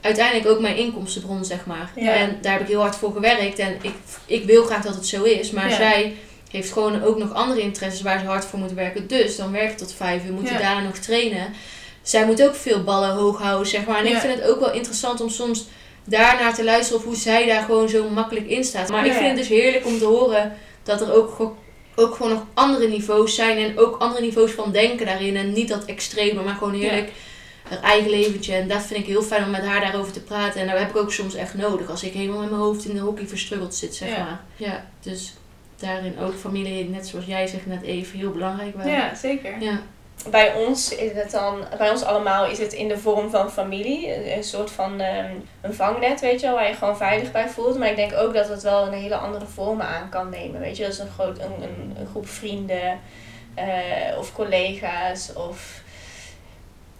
uiteindelijk 0.00 0.48
ook 0.48 0.60
mijn 0.60 0.76
inkomstenbron, 0.76 1.44
zeg 1.44 1.66
maar. 1.66 1.92
Ja. 1.96 2.12
En 2.12 2.38
daar 2.42 2.52
heb 2.52 2.60
ik 2.62 2.68
heel 2.68 2.80
hard 2.80 2.96
voor 2.96 3.12
gewerkt 3.12 3.58
en 3.58 3.76
ik, 3.82 3.92
ik 4.26 4.44
wil 4.44 4.64
graag 4.64 4.82
dat 4.82 4.94
het 4.94 5.06
zo 5.06 5.22
is. 5.22 5.50
Maar 5.50 5.70
zij 5.70 6.14
heeft 6.54 6.72
gewoon 6.72 7.02
ook 7.02 7.18
nog 7.18 7.32
andere 7.32 7.60
interesses 7.60 8.02
waar 8.02 8.18
ze 8.18 8.26
hard 8.26 8.44
voor 8.44 8.58
moet 8.58 8.72
werken. 8.72 9.06
Dus 9.06 9.36
dan 9.36 9.52
werkt 9.52 9.78
tot 9.78 9.92
vijf 9.92 10.24
uur, 10.24 10.32
moet 10.32 10.48
Ja. 10.48 10.52
je 10.52 10.58
daarna 10.62 10.80
nog 10.82 10.96
trainen. 10.98 11.52
Zij 12.02 12.26
moet 12.26 12.42
ook 12.42 12.54
veel 12.54 12.84
ballen 12.84 13.10
hoog 13.10 13.38
houden, 13.38 13.66
zeg 13.68 13.86
maar. 13.86 13.98
En 13.98 14.06
ik 14.06 14.16
vind 14.16 14.34
het 14.34 14.48
ook 14.48 14.60
wel 14.60 14.72
interessant 14.72 15.20
om 15.20 15.28
soms 15.28 15.66
daarnaar 16.04 16.54
te 16.54 16.64
luisteren 16.64 16.98
of 17.00 17.04
hoe 17.06 17.16
zij 17.16 17.46
daar 17.46 17.62
gewoon 17.62 17.88
zo 17.88 18.08
makkelijk 18.08 18.46
in 18.48 18.64
staat. 18.64 18.88
Maar 18.88 19.06
ik 19.06 19.12
vind 19.12 19.26
het 19.26 19.36
dus 19.36 19.48
heerlijk 19.48 19.86
om 19.86 19.98
te 19.98 20.04
horen 20.04 20.52
dat 20.82 21.00
er 21.00 21.14
ook, 21.14 21.54
ook 21.94 22.14
gewoon 22.14 22.32
nog 22.32 22.42
andere 22.54 22.88
niveaus 22.88 23.34
zijn 23.34 23.58
en 23.58 23.78
ook 23.78 23.96
andere 23.98 24.20
niveaus 24.24 24.50
van 24.50 24.72
denken 24.72 25.06
daarin. 25.06 25.36
En 25.36 25.52
niet 25.52 25.68
dat 25.68 25.84
extreme, 25.84 26.42
maar 26.42 26.54
gewoon 26.54 26.74
heerlijk. 26.74 27.10
haar 27.68 27.80
eigen 27.82 28.10
leventje. 28.10 28.54
En 28.54 28.68
dat 28.68 28.82
vind 28.82 29.00
ik 29.00 29.06
heel 29.06 29.22
fijn 29.22 29.44
om 29.44 29.50
met 29.50 29.64
haar 29.64 29.80
daarover 29.80 30.12
te 30.12 30.20
praten. 30.22 30.60
En 30.60 30.66
dat 30.66 30.78
heb 30.78 30.88
ik 30.90 30.96
ook 30.96 31.12
soms 31.12 31.34
echt 31.34 31.54
nodig. 31.54 31.90
Als 31.90 32.02
ik 32.02 32.12
helemaal 32.12 32.42
in 32.42 32.48
mijn 32.48 32.60
hoofd 32.60 32.84
in 32.84 32.94
de 32.94 33.00
hockey 33.00 33.26
verstruggeld 33.26 33.74
zit, 33.74 33.94
zeg 33.94 34.08
maar. 34.08 34.40
Ja, 34.56 34.86
dus 35.02 35.34
daarin 35.76 36.18
ook 36.18 36.34
familie, 36.34 36.88
net 36.88 37.06
zoals 37.06 37.24
jij 37.24 37.46
zegt 37.46 37.66
net 37.66 37.82
even, 37.82 38.18
heel 38.18 38.30
belangrijk. 38.30 38.76
Wel. 38.76 38.86
Ja, 38.86 39.14
zeker. 39.14 39.60
ja. 39.60 39.80
Bij 40.30 40.54
ons 40.54 40.94
is 40.96 41.12
het 41.12 41.30
dan, 41.30 41.64
bij 41.78 41.90
ons 41.90 42.04
allemaal 42.04 42.46
is 42.46 42.58
het 42.58 42.72
in 42.72 42.88
de 42.88 42.98
vorm 42.98 43.30
van 43.30 43.50
familie. 43.50 44.34
Een 44.36 44.44
soort 44.44 44.70
van 44.70 45.00
ehm, 45.00 45.34
een 45.60 45.74
vangnet, 45.74 46.20
weet 46.20 46.40
je 46.40 46.46
wel, 46.46 46.54
waar 46.56 46.68
je 46.68 46.74
gewoon 46.74 46.96
veilig 46.96 47.32
bij 47.32 47.48
voelt. 47.48 47.78
Maar 47.78 47.88
ik 47.88 47.96
denk 47.96 48.12
ook 48.12 48.34
dat 48.34 48.48
het 48.48 48.62
wel 48.62 48.86
een 48.86 48.92
hele 48.92 49.16
andere 49.16 49.46
vormen 49.46 49.86
aan 49.86 50.08
kan 50.08 50.30
nemen. 50.30 50.60
Weet 50.60 50.76
je, 50.76 50.82
dat 50.82 50.92
is 50.92 50.98
een, 50.98 51.08
groot, 51.08 51.38
een, 51.38 51.62
een, 51.62 51.96
een 51.98 52.06
groep 52.06 52.28
vrienden 52.28 53.00
eh, 53.54 54.18
of 54.18 54.32
collega's 54.32 55.32
of... 55.32 55.82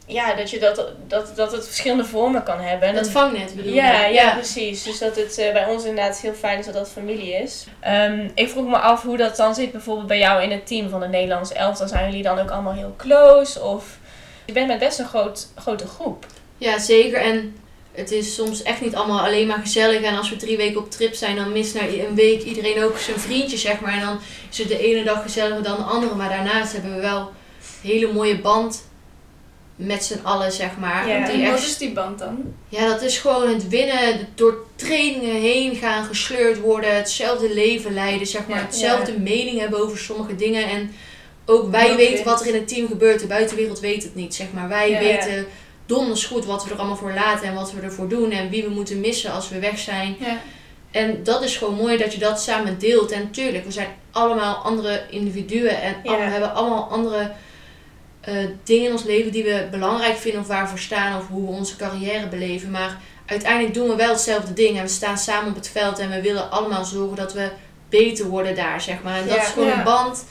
Ja, 0.07 0.35
dat, 0.35 0.51
je 0.51 0.59
dat, 0.59 0.89
dat, 1.07 1.33
dat 1.37 1.53
het 1.53 1.65
verschillende 1.67 2.05
vormen 2.05 2.43
kan 2.43 2.61
hebben. 2.61 2.89
En 2.89 2.95
Dat 2.95 3.09
vangnet 3.09 3.55
bedoel 3.55 3.73
je? 3.73 3.77
ja, 3.77 4.07
ja, 4.07 4.33
precies. 4.33 4.83
Dus 4.83 4.99
dat 4.99 5.17
het 5.17 5.39
eh, 5.39 5.53
bij 5.53 5.67
ons 5.67 5.85
inderdaad 5.85 6.21
heel 6.21 6.33
fijn 6.33 6.59
is 6.59 6.65
dat 6.65 6.75
dat 6.75 6.89
familie 6.89 7.33
is. 7.35 7.67
Ehm, 7.81 8.29
ik 8.35 8.49
vroeg 8.49 8.67
me 8.67 8.79
af 8.79 9.03
hoe 9.03 9.17
dat 9.17 9.37
dan 9.37 9.55
zit 9.55 9.73
bijvoorbeeld 9.73 10.07
bij 10.07 10.19
jou 10.19 10.43
in 10.43 10.51
het 10.51 10.67
team 10.67 10.89
van 10.89 11.01
de 11.01 11.09
Nederlands 11.09 11.53
elftal. 11.53 11.89
Zijn 11.89 12.07
jullie 12.07 12.23
dan 12.23 12.39
ook 12.39 12.51
allemaal 12.51 12.73
heel 12.73 12.95
close? 12.97 13.63
Of 13.63 13.99
je 14.45 14.53
bent 14.53 14.67
met 14.67 14.79
best 14.79 14.99
een 14.99 15.09
groot, 15.09 15.49
grote 15.57 15.87
groep. 15.87 16.27
Ja, 16.59 16.79
zeker. 16.79 17.21
En 17.21 17.57
het 17.93 18.11
is 18.11 18.35
soms 18.35 18.63
echt 18.63 18.81
niet 18.81 18.95
allemaal 18.95 19.25
alleen 19.25 19.47
maar 19.47 19.59
gezellig. 19.59 20.03
En 20.03 20.17
als 20.17 20.31
we 20.31 20.37
drie 20.37 20.57
weken 20.57 20.81
op 20.81 20.91
trip 20.91 21.15
zijn, 21.15 21.37
dan 21.37 21.53
mist 21.53 21.75
na 21.75 21.81
een 21.81 22.15
week 22.15 22.43
iedereen 22.43 22.83
ook 22.83 22.99
zijn 22.99 23.21
vriendje, 23.21 23.57
zeg 23.57 23.81
maar. 23.81 23.93
En 23.93 24.01
dan 24.01 24.21
is 24.51 24.59
het 24.59 24.69
de 24.69 24.79
ene 24.79 25.05
dag 25.05 25.23
gezelliger 25.23 25.63
dan 25.63 25.77
de 25.77 25.83
andere. 25.83 26.15
Maar 26.15 26.29
daarnaast 26.29 26.73
hebben 26.73 26.95
we 26.95 27.01
wel 27.01 27.19
een 27.19 27.91
hele 27.91 28.13
mooie 28.13 28.41
band 28.41 28.83
met 29.77 30.05
z'n 30.05 30.21
allen, 30.23 30.53
zeg 30.53 30.77
maar. 30.79 31.09
Ja. 31.09 31.27
Die 31.27 31.45
En 31.45 31.51
wat 31.51 31.61
is 31.61 31.79
die 31.79 31.93
band 31.93 32.19
dan? 32.19 32.39
ja, 32.69 32.89
dat 32.89 33.03
is 33.03 33.19
gewoon 33.19 33.49
het 33.49 33.69
winnen, 33.69 34.29
door 34.35 34.67
trainingen 34.77 35.41
heen 35.41 35.75
gaan, 35.77 36.05
gesleurd 36.05 36.61
worden, 36.61 36.97
hetzelfde 36.97 37.55
leven 37.55 37.95
leiden, 37.95 38.27
zeg 38.27 38.47
maar. 38.47 38.59
Ja. 38.59 38.65
Hetzelfde 38.65 39.19
mening 39.19 39.59
hebben 39.61 39.79
over 39.81 39.99
sommige 39.99 40.37
dingen. 40.37 40.69
En 40.69 40.95
ook 41.47 41.71
wij 41.71 41.91
Ook 41.91 41.97
weten 41.97 42.25
wat 42.25 42.41
er 42.41 42.47
in 42.47 42.55
het 42.55 42.69
team 42.69 42.87
gebeurt. 42.87 43.21
De 43.21 43.27
buitenwereld 43.27 43.81
weet 43.81 44.03
het 44.03 44.15
niet, 44.15 44.35
zeg 44.35 44.47
maar. 44.53 44.69
Wij 44.69 44.99
weten 44.99 45.47
donders 45.87 46.25
goed 46.25 46.45
wat 46.45 46.65
we 46.65 46.71
er 46.71 46.77
allemaal 46.79 46.97
voor 46.97 47.13
laten 47.13 47.49
en 47.49 47.55
wat 47.55 47.73
we 47.73 47.81
ervoor 47.81 48.09
doen 48.09 48.31
en 48.31 48.51
wie 48.51 48.63
we 48.63 48.71
moeten 48.71 49.01
missen 49.01 49.33
als 49.33 49.49
we 49.49 49.59
weg 49.59 49.79
zijn. 49.79 50.17
Ja. 50.21 50.39
En 50.91 51.23
dat 51.23 51.43
is 51.43 51.57
gewoon 51.57 51.75
mooi 51.75 51.97
dat 51.97 52.13
je 52.13 52.19
dat 52.19 52.41
samen 52.43 52.79
deelt. 52.79 53.11
En 53.11 53.31
tuurlijk, 53.31 53.65
we 53.65 53.71
zijn 53.73 53.89
allemaal 54.11 54.55
andere 54.55 55.03
individuen 55.11 55.83
en 55.83 55.95
allemaal- 56.05 56.29
hebben 56.29 56.55
allemaal 56.55 56.89
andere 56.91 57.31
eh, 58.27 58.35
dingen 58.65 58.85
in 58.87 58.93
ons 58.93 59.03
leven 59.05 59.33
die 59.33 59.45
we 59.45 59.69
belangrijk 59.71 60.17
vinden 60.17 60.41
of 60.41 60.47
waar 60.47 60.63
we 60.63 60.69
voor 60.69 60.79
staan 60.79 61.19
of 61.19 61.29
hoe 61.29 61.47
we 61.47 61.53
onze 61.53 61.77
carrière 61.77 62.29
beleven. 62.29 62.71
Maar 62.71 62.97
uiteindelijk 63.27 63.75
doen 63.75 63.89
we 63.89 63.95
wel 63.97 64.11
hetzelfde 64.11 64.53
ding 64.53 64.77
en 64.77 64.83
we 64.83 64.89
staan 64.89 65.19
samen 65.19 65.49
op 65.51 65.55
het 65.55 65.69
veld 65.69 65.99
en 65.99 66.11
we 66.11 66.21
willen 66.21 66.51
allemaal 66.51 66.85
zorgen 66.85 67.17
dat 67.17 67.33
we 67.33 67.49
beter 67.89 68.27
worden 68.27 68.55
daar, 68.55 68.81
zeg 68.81 69.03
maar. 69.03 69.17
En 69.19 69.27
dat 69.27 69.37
Ja. 69.37 69.43
is 69.43 69.49
gewoon 69.49 69.69
Ja. 69.69 69.79
een 69.79 69.85
band. 69.85 70.25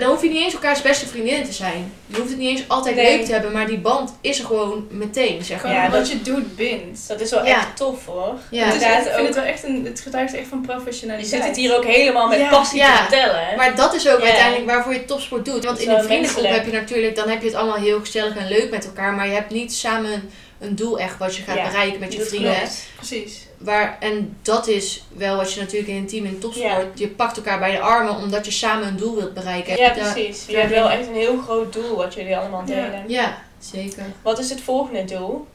En 0.00 0.06
dan 0.06 0.14
hoef 0.14 0.24
je 0.24 0.30
niet 0.30 0.42
eens 0.44 0.52
elkaars 0.54 0.82
beste 0.82 1.06
vriendinnen 1.06 1.44
te 1.44 1.52
zijn. 1.52 1.92
Je 2.06 2.16
hoeft 2.16 2.28
het 2.28 2.38
niet 2.38 2.48
eens 2.48 2.68
altijd 2.68 2.94
Nee. 2.96 3.16
leuk 3.16 3.26
te 3.26 3.32
hebben, 3.32 3.52
maar 3.52 3.66
die 3.66 3.78
band 3.78 4.14
is 4.20 4.38
er 4.38 4.44
gewoon 4.44 4.86
meteen, 4.90 5.44
zeg 5.44 5.62
maar. 5.62 5.72
Ja, 5.72 5.82
wat 5.82 5.92
dat- 5.92 6.10
je 6.10 6.22
doet 6.22 6.56
bindt. 6.56 7.08
Dat 7.08 7.20
is 7.20 7.30
wel 7.30 7.44
Ja. 7.46 7.56
echt 7.56 7.76
tof 7.76 8.06
hoor. 8.06 8.34
Ja. 8.50 8.64
Het 8.64 8.74
is, 8.74 8.82
Inderdaad 8.82 9.06
ik 9.06 9.12
vind 9.12 9.20
ook- 9.20 9.26
het 9.26 9.34
wel 9.34 9.44
echt 9.44 9.64
een, 9.64 9.84
het 9.84 10.00
getuigt 10.00 10.34
echt 10.34 10.48
van 10.48 10.58
Je 10.60 10.66
professionaliteit. 10.66 11.30
zit 11.42 11.44
het 11.44 11.56
hier 11.56 11.76
ook 11.76 11.84
helemaal 11.84 12.28
met 12.28 12.38
Ja. 12.38 12.48
passie 12.48 12.78
Ja. 12.78 12.96
te 12.96 13.02
vertellen. 13.02 13.46
hè? 13.48 13.56
Maar 13.56 13.76
dat 13.76 13.94
is 13.94 14.08
ook 14.08 14.18
Ja. 14.20 14.24
uiteindelijk 14.24 14.66
waarvoor 14.70 14.92
je 14.92 15.04
topsport 15.04 15.44
doet. 15.44 15.64
Want 15.64 15.78
in 15.80 15.90
een 15.90 16.02
vriendengroep 16.04 16.46
heb 16.46 16.66
je 16.66 16.72
natuurlijk, 16.72 17.16
dan 17.16 17.28
heb 17.28 17.40
je 17.40 17.46
het 17.46 17.56
allemaal 17.56 17.76
heel 17.80 18.00
gezellig 18.00 18.36
en 18.36 18.48
leuk 18.48 18.70
met 18.70 18.84
elkaar. 18.86 19.12
Maar 19.12 19.26
je 19.26 19.32
hebt 19.34 19.50
niet 19.50 19.72
samen 19.74 20.30
een 20.60 20.76
doel 20.76 20.98
echt 20.98 21.18
wat 21.18 21.36
je 21.36 21.42
gaat 21.42 21.56
Ja, 21.56 21.66
bereiken 21.66 22.00
met 22.00 22.12
je 22.12 22.18
dat 22.18 22.28
vrienden. 22.28 22.54
klopt. 22.54 22.86
Precies. 22.96 23.46
Waar, 23.58 23.96
en 24.00 24.36
dat 24.42 24.68
is 24.68 25.04
wel 25.16 25.36
wat 25.36 25.52
je 25.52 25.60
natuurlijk 25.60 25.88
in 25.90 25.96
een 25.96 26.06
team 26.06 26.24
in 26.24 26.38
topsport. 26.38 26.98
Je 26.98 27.08
pakt 27.08 27.36
elkaar 27.36 27.58
bij 27.58 27.70
de 27.70 27.80
armen 27.80 28.14
omdat 28.16 28.44
je 28.44 28.50
samen 28.50 28.88
een 28.88 28.96
doel 28.96 29.14
wilt 29.14 29.34
bereiken. 29.34 29.76
Ja, 29.76 29.90
precies. 29.90 30.44
Je 30.46 30.56
hebt 30.56 30.70
wel 30.70 30.90
echt 30.90 31.06
een 31.06 31.14
heel 31.14 31.40
groot 31.40 31.72
doel 31.72 31.96
wat 31.96 32.14
jullie 32.14 32.36
allemaal 32.36 32.60
Ja. 32.66 32.66
delen. 32.66 33.04
Ja, 33.08 33.38
zeker. 33.58 34.02
Wat 34.22 34.38
is 34.38 34.50
het 34.50 34.60
volgende 34.60 35.04
doel? 35.04 35.46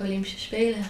Olympische 0.00 0.38
Spelen. 0.40 0.86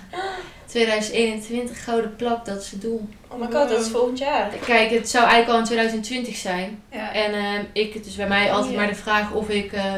2021 0.67 1.85
gouden 1.85 2.17
plak, 2.17 2.45
dat 2.45 2.63
is 2.63 2.71
het 2.71 2.81
doel. 2.81 3.09
Oh 3.29 3.39
my 3.41 3.45
god, 3.53 3.69
dat 3.69 3.81
is 3.81 3.89
volgend 3.89 4.19
jaar. 4.19 4.51
Kijk, 4.67 4.91
het 4.91 5.09
zou 5.11 5.25
eigenlijk 5.25 5.53
al 5.53 5.59
in 5.59 5.65
2020 5.65 6.37
zijn. 6.37 6.83
Ja. 6.93 7.13
En 7.13 7.35
ehm, 7.35 7.65
ik, 7.73 7.95
het 7.95 8.07
is 8.07 8.15
bij 8.15 8.29
mij 8.29 8.53
altijd 8.53 8.73
Ja. 8.73 8.79
maar 8.79 8.89
de 8.89 8.95
vraag 8.95 9.33
of 9.33 9.49
ik 9.49 9.73
eh, 9.73 9.93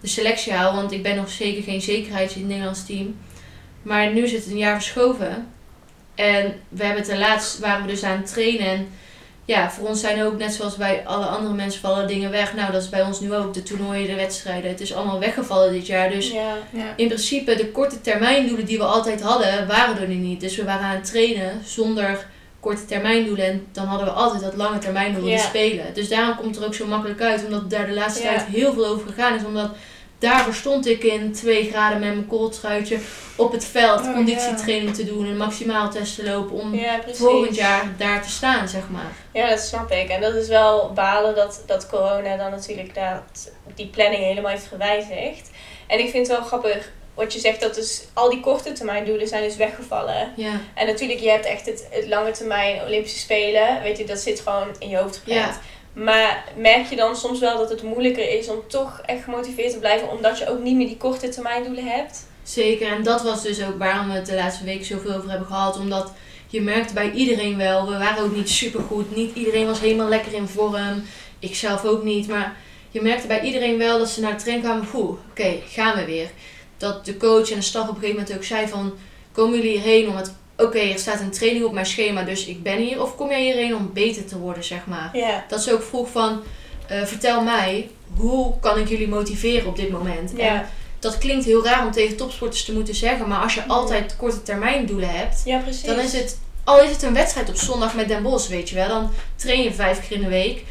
de 0.00 0.08
selectie 0.08 0.52
haal. 0.52 0.74
Want 0.74 0.92
ik 0.92 1.02
ben 1.02 1.16
nog 1.16 1.30
zeker 1.30 1.62
geen 1.62 1.80
zekerheid 1.80 2.32
in 2.34 2.40
het 2.40 2.48
Nederlands 2.48 2.86
team. 2.86 3.16
Maar 3.82 4.12
nu 4.12 4.22
is 4.22 4.32
het 4.32 4.46
een 4.46 4.58
jaar 4.58 4.74
verschoven. 4.82 5.46
En 6.14 6.54
we 6.68 6.84
hebben 6.84 7.02
het 7.02 7.18
laatst 7.18 7.58
waren 7.58 7.82
we 7.86 7.92
dus 7.92 8.02
aan 8.02 8.16
het 8.16 8.32
trainen. 8.32 8.66
En 8.66 8.88
ja, 9.44 9.70
voor 9.70 9.88
ons 9.88 10.00
zijn 10.00 10.22
ook 10.22 10.38
net 10.38 10.54
zoals 10.54 10.76
bij 10.76 11.02
alle 11.06 11.24
andere 11.26 11.54
mensen 11.54 11.80
vallen 11.80 12.06
dingen 12.06 12.30
weg. 12.30 12.54
Nou, 12.54 12.72
dat 12.72 12.82
is 12.82 12.88
bij 12.88 13.02
ons 13.02 13.20
nu 13.20 13.34
ook. 13.34 13.54
De 13.54 13.62
toernooien, 13.62 14.06
de 14.06 14.14
wedstrijden. 14.14 14.70
Het 14.70 14.80
is 14.80 14.94
allemaal 14.94 15.18
weggevallen 15.18 15.72
dit 15.72 15.86
jaar. 15.86 16.10
Dus 16.10 16.30
Ja. 16.30 16.56
Ja. 16.70 16.92
in 16.96 17.06
principe 17.06 17.54
de 17.54 17.70
korte 17.70 18.00
termijndoelen 18.00 18.66
die 18.66 18.78
we 18.78 18.84
altijd 18.84 19.20
hadden, 19.22 19.66
waren 19.66 20.00
er 20.00 20.08
nu 20.08 20.14
niet. 20.14 20.40
Dus 20.40 20.56
we 20.56 20.64
waren 20.64 20.86
aan 20.86 20.94
het 20.94 21.04
trainen 21.10 21.60
zonder 21.64 22.26
korte 22.60 22.84
termijndoelen. 22.84 23.46
En 23.46 23.66
dan 23.72 23.86
hadden 23.86 24.06
we 24.06 24.12
altijd 24.12 24.42
dat 24.42 24.54
lange 24.56 24.78
termijndoel, 24.78 25.26
Ja. 25.26 25.36
die 25.36 25.44
spelen. 25.44 25.94
Dus 25.94 26.08
daarom 26.08 26.36
komt 26.36 26.54
het 26.54 26.62
er 26.64 26.68
ook 26.68 26.74
zo 26.74 26.86
makkelijk 26.86 27.20
uit. 27.20 27.44
Omdat 27.44 27.70
daar 27.70 27.86
de 27.86 27.92
laatste 27.92 28.22
tijd 28.22 28.42
heel 28.42 28.72
veel 28.72 28.86
over 28.86 29.08
gegaan 29.08 29.34
is. 29.34 29.44
Omdat 29.44 29.70
daarvoor 30.18 30.54
stond 30.54 30.86
ik 30.86 31.04
in 31.04 31.32
twee 31.32 31.70
graden 31.70 32.00
met 32.00 32.14
mijn 32.14 32.26
kooltruitje 32.26 32.98
op 33.36 33.52
het 33.52 33.64
veld. 33.64 34.00
Oh, 34.00 34.14
conditietraining 34.14 34.94
te 34.94 35.04
doen 35.04 35.26
en 35.26 35.36
maximaal 35.36 35.90
test 35.90 36.14
te 36.14 36.24
lopen. 36.24 36.56
Om 36.56 36.80
volgend 37.12 37.56
jaar 37.56 37.94
daar 37.96 38.22
te 38.22 38.30
staan, 38.30 38.68
zeg 38.68 38.88
maar. 38.90 39.12
Ja, 39.32 39.48
dat 39.48 39.60
snap 39.60 39.90
ik. 39.90 40.08
En 40.08 40.20
dat 40.20 40.34
is 40.34 40.48
wel 40.48 40.92
balen 40.94 41.34
dat, 41.34 41.62
dat 41.66 41.86
corona 41.86 42.36
dan 42.36 42.50
natuurlijk 42.50 42.94
dat, 42.94 43.50
die 43.74 43.86
planning 43.86 44.22
helemaal 44.22 44.50
heeft 44.50 44.66
gewijzigd. 44.66 45.50
En 45.86 45.98
ik 45.98 46.10
vind 46.10 46.26
het 46.26 46.36
wel 46.36 46.46
grappig 46.46 46.90
wat 47.18 47.32
je 47.32 47.38
zegt, 47.38 47.60
dat 47.60 47.74
dus 47.74 48.02
al 48.12 48.30
die 48.30 48.40
korte 48.40 48.72
termijn 48.72 49.04
doelen 49.04 49.28
zijn 49.28 49.42
dus 49.42 49.56
weggevallen. 49.56 50.32
Ja, 50.36 50.60
En 50.74 50.86
natuurlijk, 50.86 51.20
je 51.20 51.30
hebt 51.30 51.46
echt 51.46 51.66
het, 51.66 51.86
het 51.90 52.08
lange 52.08 52.30
termijn 52.30 52.82
Olympische 52.82 53.18
Spelen. 53.18 53.82
Weet 53.82 53.98
je, 53.98 54.04
dat 54.04 54.18
zit 54.18 54.40
gewoon 54.40 54.68
in 54.78 54.88
je 54.88 54.96
hoofd 54.96 55.16
gepland. 55.16 55.40
Ja. 55.40 55.60
Maar 56.02 56.44
merk 56.56 56.86
je 56.86 56.96
dan 56.96 57.16
soms 57.16 57.38
wel 57.38 57.58
dat 57.58 57.70
het 57.70 57.82
moeilijker 57.82 58.38
is 58.38 58.48
om 58.48 58.62
toch 58.68 59.00
echt 59.06 59.24
gemotiveerd 59.24 59.72
te 59.72 59.78
blijven, 59.78 60.10
omdat 60.10 60.38
je 60.38 60.48
ook 60.48 60.62
niet 60.62 60.76
meer 60.76 60.86
die 60.86 60.96
korte 60.96 61.28
termijn 61.28 61.64
doelen 61.64 61.86
hebt? 61.86 62.26
Zeker, 62.42 62.92
en 62.92 63.02
dat 63.02 63.22
was 63.22 63.42
dus 63.42 63.64
ook 63.64 63.78
waarom 63.78 64.08
we 64.08 64.14
het 64.14 64.26
de 64.26 64.34
laatste 64.34 64.64
week 64.64 64.84
zoveel 64.84 65.14
over 65.14 65.30
hebben 65.30 65.46
gehad. 65.46 65.78
Omdat 65.78 66.12
je 66.46 66.60
merkte 66.60 66.94
bij 66.94 67.10
iedereen 67.10 67.56
wel, 67.56 67.88
we 67.88 67.98
waren 67.98 68.24
ook 68.24 68.36
niet 68.36 68.50
supergoed. 68.50 69.16
Niet 69.16 69.34
iedereen 69.34 69.66
was 69.66 69.80
helemaal 69.80 70.08
lekker 70.08 70.34
in 70.34 70.48
vorm. 70.48 71.04
Ik 71.38 71.54
zelf 71.54 71.84
ook 71.84 72.02
niet. 72.02 72.28
Maar 72.28 72.56
je 72.90 73.02
merkte 73.02 73.26
bij 73.26 73.40
iedereen 73.40 73.78
wel 73.78 73.98
dat 73.98 74.08
ze 74.08 74.20
naar 74.20 74.36
de 74.36 74.42
training 74.42 74.66
kwamen. 74.66 74.90
Poeh, 74.90 75.18
oké, 75.30 75.56
gaan 75.68 75.96
we 75.96 76.04
weer. 76.04 76.30
Dat 76.78 77.04
de 77.04 77.16
coach 77.16 77.50
en 77.50 77.56
de 77.56 77.62
staf 77.62 77.82
op 77.88 77.94
een 77.94 78.00
gegeven 78.00 78.20
moment 78.20 78.36
ook 78.36 78.44
zei 78.44 78.68
van... 78.68 78.92
Komen 79.32 79.56
jullie 79.56 79.70
hierheen 79.72 80.08
om 80.08 80.16
het... 80.16 80.32
Oké, 80.56 80.78
er 80.78 80.98
staat 80.98 81.20
een 81.20 81.30
training 81.30 81.64
op 81.64 81.72
mijn 81.72 81.86
schema, 81.86 82.22
dus 82.22 82.46
ik 82.46 82.62
ben 82.62 82.78
hier. 82.78 83.02
Of 83.02 83.16
kom 83.16 83.28
jij 83.30 83.42
hierheen 83.42 83.76
om 83.76 83.90
beter 83.92 84.24
te 84.26 84.38
worden, 84.38 84.64
zeg 84.64 84.86
maar. 84.86 85.10
Dat 85.48 85.62
ze 85.62 85.72
ook 85.72 85.82
vroeg 85.82 86.10
van... 86.10 86.42
eh, 86.88 87.04
vertel 87.04 87.42
mij, 87.42 87.90
hoe 88.16 88.54
kan 88.60 88.78
ik 88.78 88.88
jullie 88.88 89.08
motiveren 89.08 89.68
op 89.68 89.76
dit 89.76 89.90
moment? 89.90 90.36
En 90.36 90.66
dat 90.98 91.18
klinkt 91.18 91.44
heel 91.44 91.64
raar 91.64 91.86
om 91.86 91.92
tegen 91.92 92.16
topsporters 92.16 92.64
te 92.64 92.72
moeten 92.72 92.94
zeggen, 92.94 93.28
maar 93.28 93.42
als 93.42 93.54
je 93.54 93.66
altijd 93.66 94.16
korte 94.16 94.42
termijn 94.42 94.86
doelen 94.86 95.10
hebt, 95.10 95.42
ja, 95.44 95.62
dan 95.86 95.98
is 96.04 96.12
het, 96.12 96.38
al 96.64 96.82
is 96.82 96.90
het 96.90 97.02
een 97.02 97.14
wedstrijd 97.14 97.48
op 97.48 97.56
zondag 97.56 97.94
met 97.94 98.08
Den 98.08 98.22
Bosch, 98.22 98.48
weet 98.48 98.68
je 98.68 98.74
wel, 98.74 98.88
dan 98.88 99.10
train 99.36 99.62
je 99.62 99.72
vijf 99.72 100.08
keer 100.08 100.16
in 100.16 100.22
de 100.22 100.28
week, 100.28 100.64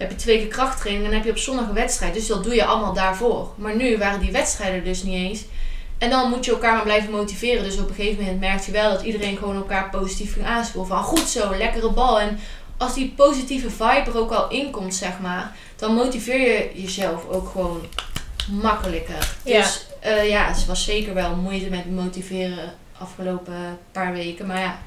heb 0.00 0.10
je 0.10 0.16
twee 0.16 0.38
keer 0.38 0.46
krachttraining 0.46 1.04
en 1.04 1.10
dan 1.10 1.18
heb 1.18 1.28
je 1.28 1.34
op 1.34 1.44
zondag 1.44 1.68
een 1.68 1.74
wedstrijd, 1.74 2.14
dus 2.14 2.26
dat 2.26 2.44
doe 2.44 2.54
je 2.54 2.64
allemaal 2.64 2.92
daarvoor. 2.92 3.48
Maar 3.56 3.76
nu 3.76 3.98
waren 3.98 4.20
die 4.20 4.32
wedstrijden 4.32 4.84
dus 4.84 5.02
niet 5.02 5.14
eens. 5.14 5.44
En 5.98 6.10
dan 6.10 6.30
moet 6.30 6.44
je 6.44 6.50
elkaar 6.50 6.74
maar 6.74 6.82
blijven 6.82 7.10
motiveren. 7.10 7.64
Dus 7.64 7.78
op 7.78 7.88
een 7.88 7.94
gegeven 7.94 8.24
moment 8.24 8.40
merk 8.40 8.64
je 8.64 8.72
wel 8.72 8.90
dat 8.90 9.02
iedereen 9.02 9.36
gewoon 9.36 9.56
elkaar 9.56 9.90
positief 9.90 10.32
ging 10.32 10.46
aanspoelen. 10.46 10.90
Van 10.90 11.02
goed 11.02 11.28
zo, 11.28 11.56
lekkere 11.56 11.90
bal. 11.90 12.20
En 12.20 12.38
als 12.76 12.94
die 12.94 13.12
positieve 13.16 13.70
vibe 13.70 14.04
er 14.06 14.18
ook 14.18 14.30
al 14.30 14.50
in 14.50 14.70
komt, 14.70 14.94
zeg 14.94 15.18
maar, 15.20 15.56
dan 15.76 15.94
motiveer 15.94 16.40
je 16.40 16.70
jezelf 16.74 17.28
ook 17.28 17.48
gewoon 17.48 17.86
makkelijker. 18.50 19.36
Ja. 19.44 19.62
Dus 19.62 19.86
eh, 20.00 20.28
ja, 20.28 20.46
het 20.46 20.66
was 20.66 20.84
zeker 20.84 21.14
wel 21.14 21.36
moeite 21.36 21.70
met 21.70 21.90
motiveren 21.90 22.72
afgelopen 22.98 23.78
paar 23.92 24.12
weken. 24.12 24.46
Maar 24.46 24.60
ja, 24.60 24.78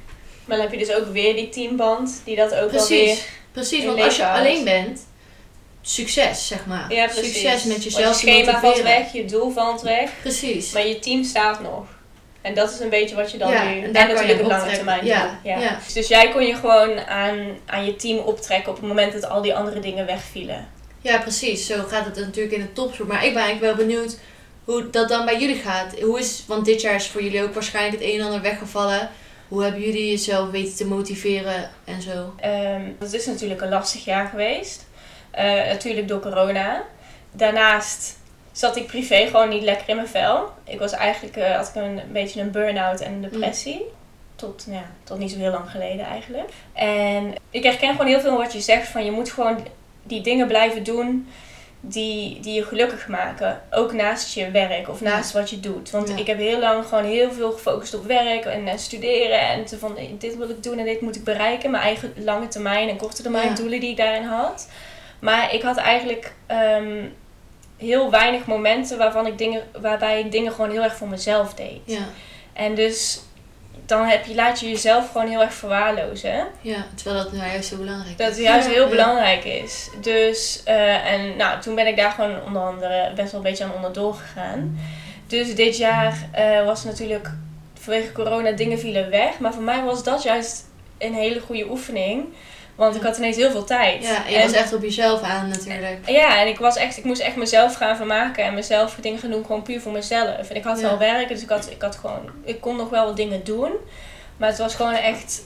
Maar 0.46 0.58
dan 0.58 0.66
heb 0.66 0.80
je 0.80 0.86
dus 0.86 0.96
ook 0.96 1.08
weer 1.08 1.36
die 1.36 1.50
teamband, 1.50 2.22
die 2.24 2.36
dat 2.36 2.54
ook 2.54 2.72
wel 2.72 2.86
precies. 2.86 2.90
weer... 2.90 3.18
Precies, 3.54 3.86
want 3.86 4.02
als 4.02 4.16
je 4.16 4.24
houdt. 4.24 4.40
alleen 4.40 4.64
bent, 4.64 5.06
succes 5.82 6.48
zeg 6.48 6.66
maar. 6.66 6.94
Ja. 6.94 7.08
Succes 7.08 7.64
met 7.64 7.68
Want 7.68 7.84
jezelf 7.84 8.22
je 8.22 8.28
te 8.28 8.32
schema 8.32 8.60
valt 8.60 8.82
weg, 8.82 9.14
je 9.14 9.26
doel 9.26 9.52
valt 9.52 9.82
weg, 9.82 10.10
Precies. 10.22 10.72
maar 10.72 10.88
je 10.88 11.00
team 11.00 11.24
staat 11.24 11.62
nog. 11.62 11.86
En 12.42 12.54
dat 12.54 12.72
is 12.72 12.80
een 12.80 12.90
beetje 12.90 13.16
wat 13.16 13.32
je 13.32 13.38
dan 13.38 13.52
ja, 13.52 13.64
nu... 13.64 13.82
en 13.82 13.94
En, 13.94 14.08
je 14.08 14.14
natuurlijk 14.14 14.40
een 14.40 14.48
lange 14.48 14.72
termijn 14.72 15.06
Ja, 15.06 15.40
ja. 15.44 15.60
ja. 15.60 15.80
Dus 15.94 16.08
jij 16.08 16.32
kon 16.32 16.46
je 16.46 16.56
gewoon 16.56 17.00
aan, 17.00 17.58
aan 17.66 17.86
je 17.86 17.96
team 17.96 18.18
optrekken 18.18 18.72
op 18.72 18.78
het 18.78 18.88
moment 18.88 19.14
dat 19.14 19.30
al 19.30 19.42
die 19.42 19.56
andere 19.56 19.80
dingen 19.80 20.06
wegvielen. 20.06 20.68
precies. 21.20 21.66
Zo 21.66 21.84
gaat 21.88 22.06
het 22.06 22.16
natuurlijk 22.16 22.56
in 22.56 22.62
de 22.62 22.74
topsport. 22.74 23.10
Maar 23.10 23.26
ik 23.26 23.34
ben 23.34 23.44
eigenlijk 23.44 23.76
wel 23.76 23.86
benieuwd 23.86 24.18
hoe 24.64 24.90
dat 24.90 25.10
dan 25.10 25.26
bij 25.26 25.40
jullie 25.40 25.62
gaat. 25.62 26.00
Hoe 26.00 26.20
is, 26.20 26.44
want 26.48 26.66
dit 26.66 26.82
jaar 26.82 26.96
is 26.96 27.08
voor 27.08 27.24
jullie 27.24 27.44
ook 27.44 27.54
waarschijnlijk 27.54 28.02
het 28.02 28.12
een 28.12 28.20
en 28.20 28.26
ander 28.26 28.42
weggevallen. 28.42 29.10
Hoe 29.54 29.64
hebben 29.64 29.82
jullie 29.82 30.10
jezelf 30.10 30.50
weten 30.50 30.76
te 30.76 30.88
motiveren 30.88 31.70
en 31.84 32.02
zo? 32.02 32.34
Ehm, 32.40 32.82
dat 33.00 33.14
is 33.14 33.26
natuurlijk 33.26 33.62
een 33.62 33.70
lastig 33.70 34.06
jaar 34.06 34.28
geweest. 34.28 34.86
Eh, 35.32 35.46
natuurlijk 35.46 36.08
door 36.08 36.20
corona. 36.20 36.84
Daarnaast 37.32 38.18
zat 38.52 38.76
ik 38.76 38.88
privé 38.88 39.26
gewoon 39.26 39.50
niet 39.50 39.64
lekker 39.64 39.90
in 39.90 39.96
mijn 39.96 40.08
vel. 40.08 40.50
Ik 40.64 40.80
was 40.80 40.92
eigenlijk, 40.92 41.38
eh, 41.38 41.56
had 41.56 41.68
ik 41.68 41.76
een, 41.76 42.02
beetje 42.12 42.42
een 42.42 42.52
burn-out 42.52 43.00
en 43.00 43.14
een 43.14 43.22
depressie. 43.22 43.82
Tot, 44.36 44.64
nou 44.68 44.80
ja, 44.80 44.90
tot 45.04 45.20
niet 45.20 45.32
zo 45.32 45.38
heel 45.38 45.52
lang 45.52 45.70
geleden 45.70 46.06
eigenlijk. 46.06 46.50
En 46.74 47.34
ik 47.50 47.64
herken 47.64 47.92
gewoon 47.92 48.08
heel 48.08 48.22
veel 48.22 48.38
wat 48.38 48.54
je 48.54 48.62
zegt. 48.62 48.88
Van 48.88 49.06
je 49.06 49.12
moet 49.12 49.32
gewoon 49.32 49.68
die 50.04 50.22
dingen 50.22 50.48
blijven 50.48 50.84
doen 50.84 51.28
die, 51.86 52.40
die 52.40 52.54
je 52.54 52.64
gelukkig 52.66 53.08
maken. 53.08 53.62
Ook 53.72 53.94
naast 53.94 54.34
je 54.34 54.52
werk 54.52 54.90
of 54.90 55.02
naast 55.02 55.32
wat 55.32 55.50
je 55.50 55.60
doet. 55.60 55.92
Want 55.92 56.10
Ja. 56.10 56.16
ik 56.18 56.28
heb 56.28 56.38
heel 56.38 56.60
lang 56.60 56.86
gewoon 56.86 57.04
heel 57.04 57.32
veel 57.32 57.52
gefocust 57.52 57.94
op 57.94 58.06
werk 58.06 58.46
en, 58.46 58.68
eh, 58.68 58.78
studeren. 58.78 59.40
En 59.40 59.66
te 59.66 59.78
van 59.80 59.98
dit 60.18 60.38
wil 60.38 60.50
ik 60.50 60.64
doen 60.64 60.78
en 60.78 60.86
dit 60.86 61.02
moet 61.02 61.16
ik 61.16 61.24
bereiken. 61.24 61.72
Mijn 61.72 61.84
eigen 61.84 62.14
lange 62.18 62.48
termijn 62.48 62.90
en 62.90 62.98
korte 62.98 63.22
termijn 63.22 63.50
Ja. 63.50 63.56
doelen 63.56 63.80
die 63.80 63.90
ik 63.90 63.98
daarin 63.98 64.24
had. 64.24 64.68
Maar 65.20 65.54
ik 65.54 65.62
had 65.62 65.78
eigenlijk 65.78 66.34
ehm, 66.48 67.06
heel 67.78 68.12
weinig 68.12 68.46
momenten 68.46 68.98
waarvan 68.98 69.28
ik 69.28 69.38
dingen, 69.38 69.64
waarbij 69.82 70.20
ik 70.20 70.32
dingen 70.32 70.52
gewoon 70.52 70.72
heel 70.72 70.84
erg 70.84 70.96
voor 70.96 71.08
mezelf 71.08 71.54
deed. 71.54 71.80
Ja, 71.86 72.04
En 72.54 72.76
dus 72.76 73.22
dan 73.86 74.06
heb 74.06 74.26
je, 74.26 74.36
laat 74.36 74.60
je 74.60 74.70
jezelf 74.70 75.12
gewoon 75.12 75.28
heel 75.28 75.42
erg 75.42 75.54
verwaarlozen. 75.54 76.46
ja 76.62 76.86
terwijl 76.96 77.24
dat 77.24 77.32
nou 77.34 77.46
juist 77.52 77.70
zo 77.70 77.78
belangrijk 77.78 78.18
Dat 78.18 78.30
is. 78.30 78.36
het 78.38 78.46
juist 78.46 78.68
Ja. 78.68 78.74
heel 78.74 78.84
Ja. 78.84 78.90
belangrijk 78.90 79.44
is. 79.44 79.90
Dus, 80.02 80.62
eh, 80.66 81.12
en 81.12 81.38
nou, 81.38 81.62
toen 81.62 81.76
ben 81.76 81.88
ik 81.88 81.98
daar 81.98 82.12
gewoon 82.12 82.44
onder 82.46 82.62
andere 82.62 83.12
best 83.16 83.32
wel 83.32 83.42
een 83.42 83.48
beetje 83.50 83.64
aan 83.64 83.74
onderdoor 83.76 84.14
gegaan. 84.14 84.80
Dus 85.28 85.56
dit 85.56 85.78
jaar 85.78 86.28
eh, 86.32 86.66
was 86.66 86.84
natuurlijk 86.84 87.30
vanwege 87.80 88.12
corona 88.12 88.52
dingen 88.52 88.80
vielen 88.80 89.10
weg. 89.10 89.40
Maar 89.40 89.54
voor 89.54 89.64
mij 89.64 89.84
was 89.84 90.04
dat 90.04 90.24
juist 90.24 90.64
een 90.98 91.14
hele 91.14 91.40
goede 91.40 91.70
oefening. 91.70 92.26
Want 92.76 92.96
ik 92.96 93.02
had 93.02 93.18
ineens 93.18 93.36
heel 93.36 93.52
veel 93.52 93.64
tijd. 93.64 94.04
Ja, 94.04 94.26
en 94.26 94.32
je 94.34 94.40
was 94.42 94.52
echt 94.52 94.74
op 94.74 94.82
jezelf 94.82 95.22
aan 95.22 95.48
natuurlijk. 95.50 95.98
Ja, 96.06 96.40
en 96.42 96.48
ik, 96.48 96.60
was 96.60 96.76
echt, 96.76 96.98
ik 96.98 97.04
moest 97.04 97.22
echt 97.22 97.36
mezelf 97.36 97.76
gaan 97.76 97.96
vermaken 97.96 98.44
en 98.44 98.54
mezelf 98.54 98.96
dingen 99.02 99.20
gaan 99.20 99.32
doen, 99.32 99.46
gewoon 99.46 99.62
puur 99.62 99.82
voor 99.82 99.92
mezelf. 99.92 100.50
En 100.50 100.56
ik 100.56 100.64
had 100.64 100.80
Ja. 100.80 100.88
wel 100.88 100.98
werk, 100.98 101.28
dus 101.28 101.42
ik, 101.42 101.50
had, 101.50 101.72
ik, 101.72 101.82
had 101.82 101.96
gewoon, 101.96 102.30
ik 102.44 102.62
kon 102.62 102.76
nog 102.76 102.90
wel 102.90 103.06
wat 103.06 103.16
dingen 103.18 103.44
doen. 103.44 103.72
Maar 104.38 104.50
het 104.50 104.58
was 104.58 104.76
gewoon 104.76 104.94
echt, 104.94 105.42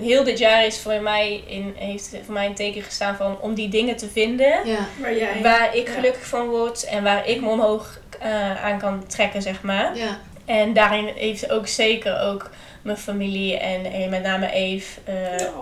heel 0.00 0.24
dit 0.24 0.38
jaar 0.38 0.66
is 0.66 0.78
voor 0.80 1.00
mij 1.00 1.42
in, 1.46 1.74
heeft 1.76 2.10
voor 2.24 2.34
mij 2.34 2.46
een 2.46 2.54
teken 2.54 2.82
gestaan 2.82 3.16
van 3.16 3.40
om 3.40 3.54
die 3.54 3.68
dingen 3.68 3.96
te 3.96 4.08
vinden 4.08 4.66
Ja, 4.66 4.78
Waar 5.00 5.16
jij... 5.16 5.42
waar 5.42 5.76
ik 5.76 5.86
Ja. 5.88 5.94
gelukkig 5.94 6.26
van 6.26 6.46
word 6.48 6.84
en 6.84 7.02
waar 7.02 7.28
ik 7.28 7.40
me 7.40 7.48
omhoog 7.48 7.98
eh, 8.20 8.64
aan 8.64 8.78
kan 8.78 9.06
trekken, 9.06 9.42
zeg 9.42 9.62
maar. 9.62 9.96
ja, 9.96 10.18
En 10.44 10.72
daarin 10.72 11.06
heeft 11.16 11.50
ook 11.50 11.66
zeker 11.66 12.20
ook 12.20 12.50
mijn 12.82 12.96
familie 12.96 13.56
en 13.58 14.10
met 14.10 14.22
name 14.22 14.50
Eve. 14.52 15.00
eh, 15.04 15.14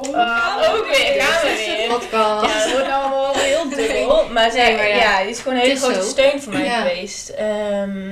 Oh, 0.02 0.14
ah, 0.16 0.74
ook 0.74 0.86
weer, 0.86 1.22
gaan 1.22 1.42
we 1.42 1.74
weer. 1.78 1.88
podcast. 1.88 2.54
Ja, 2.54 2.62
dat 2.64 2.72
wordt 2.72 2.90
allemaal 2.90 3.22
wel 3.34 3.42
heel 3.42 3.68
dubbel. 3.76 4.28
Maar, 4.32 4.50
zij, 4.50 4.66
Nee, 4.68 4.76
maar 4.76 4.88
ja. 4.88 4.94
ja, 4.96 5.20
die 5.20 5.30
is 5.30 5.38
gewoon 5.38 5.58
een 5.58 5.64
hele 5.64 5.76
grote 5.78 5.94
zo. 6.02 6.08
steun 6.08 6.42
voor 6.42 6.52
mij 6.52 6.64
Ja. 6.64 6.80
geweest. 6.80 7.28
Ehm, 7.28 8.10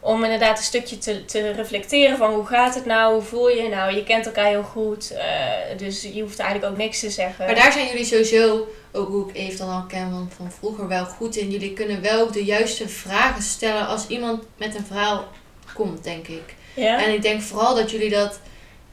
om 0.00 0.24
inderdaad 0.24 0.58
een 0.58 0.64
stukje 0.64 0.98
te, 0.98 1.24
te 1.24 1.50
reflecteren 1.50 2.16
van 2.16 2.32
hoe 2.34 2.46
gaat 2.46 2.74
het 2.74 2.84
nou, 2.86 3.12
hoe 3.12 3.22
voel 3.22 3.48
je 3.48 3.62
je 3.62 3.68
nou. 3.68 3.94
Je 3.94 4.04
kent 4.04 4.26
elkaar 4.26 4.46
heel 4.46 4.62
goed, 4.62 5.10
eh, 5.10 5.78
dus 5.78 6.02
je 6.12 6.22
hoeft 6.22 6.38
eigenlijk 6.38 6.72
ook 6.72 6.78
niks 6.78 7.00
te 7.00 7.10
zeggen. 7.10 7.46
Maar 7.46 7.54
daar 7.54 7.72
zijn 7.72 7.86
jullie 7.86 8.04
sowieso, 8.04 8.66
ook 8.92 9.08
hoe 9.08 9.28
ik 9.28 9.36
Eve 9.36 9.56
dan 9.56 9.68
al 9.70 9.84
ken 9.88 10.10
van, 10.10 10.30
van 10.36 10.52
vroeger, 10.58 10.88
wel 10.88 11.04
goed 11.04 11.36
in. 11.36 11.50
Jullie 11.50 11.72
kunnen 11.72 12.02
wel 12.02 12.32
de 12.32 12.44
juiste 12.44 12.88
vragen 12.88 13.42
stellen 13.42 13.86
als 13.86 14.06
iemand 14.06 14.42
met 14.56 14.74
een 14.74 14.86
verhaal 14.86 15.24
komt, 15.74 16.04
denk 16.04 16.28
ik. 16.28 16.54
ja? 16.74 17.04
En 17.04 17.12
ik 17.14 17.22
denk 17.22 17.40
vooral 17.42 17.74
dat 17.74 17.90
jullie 17.90 18.10
dat 18.10 18.40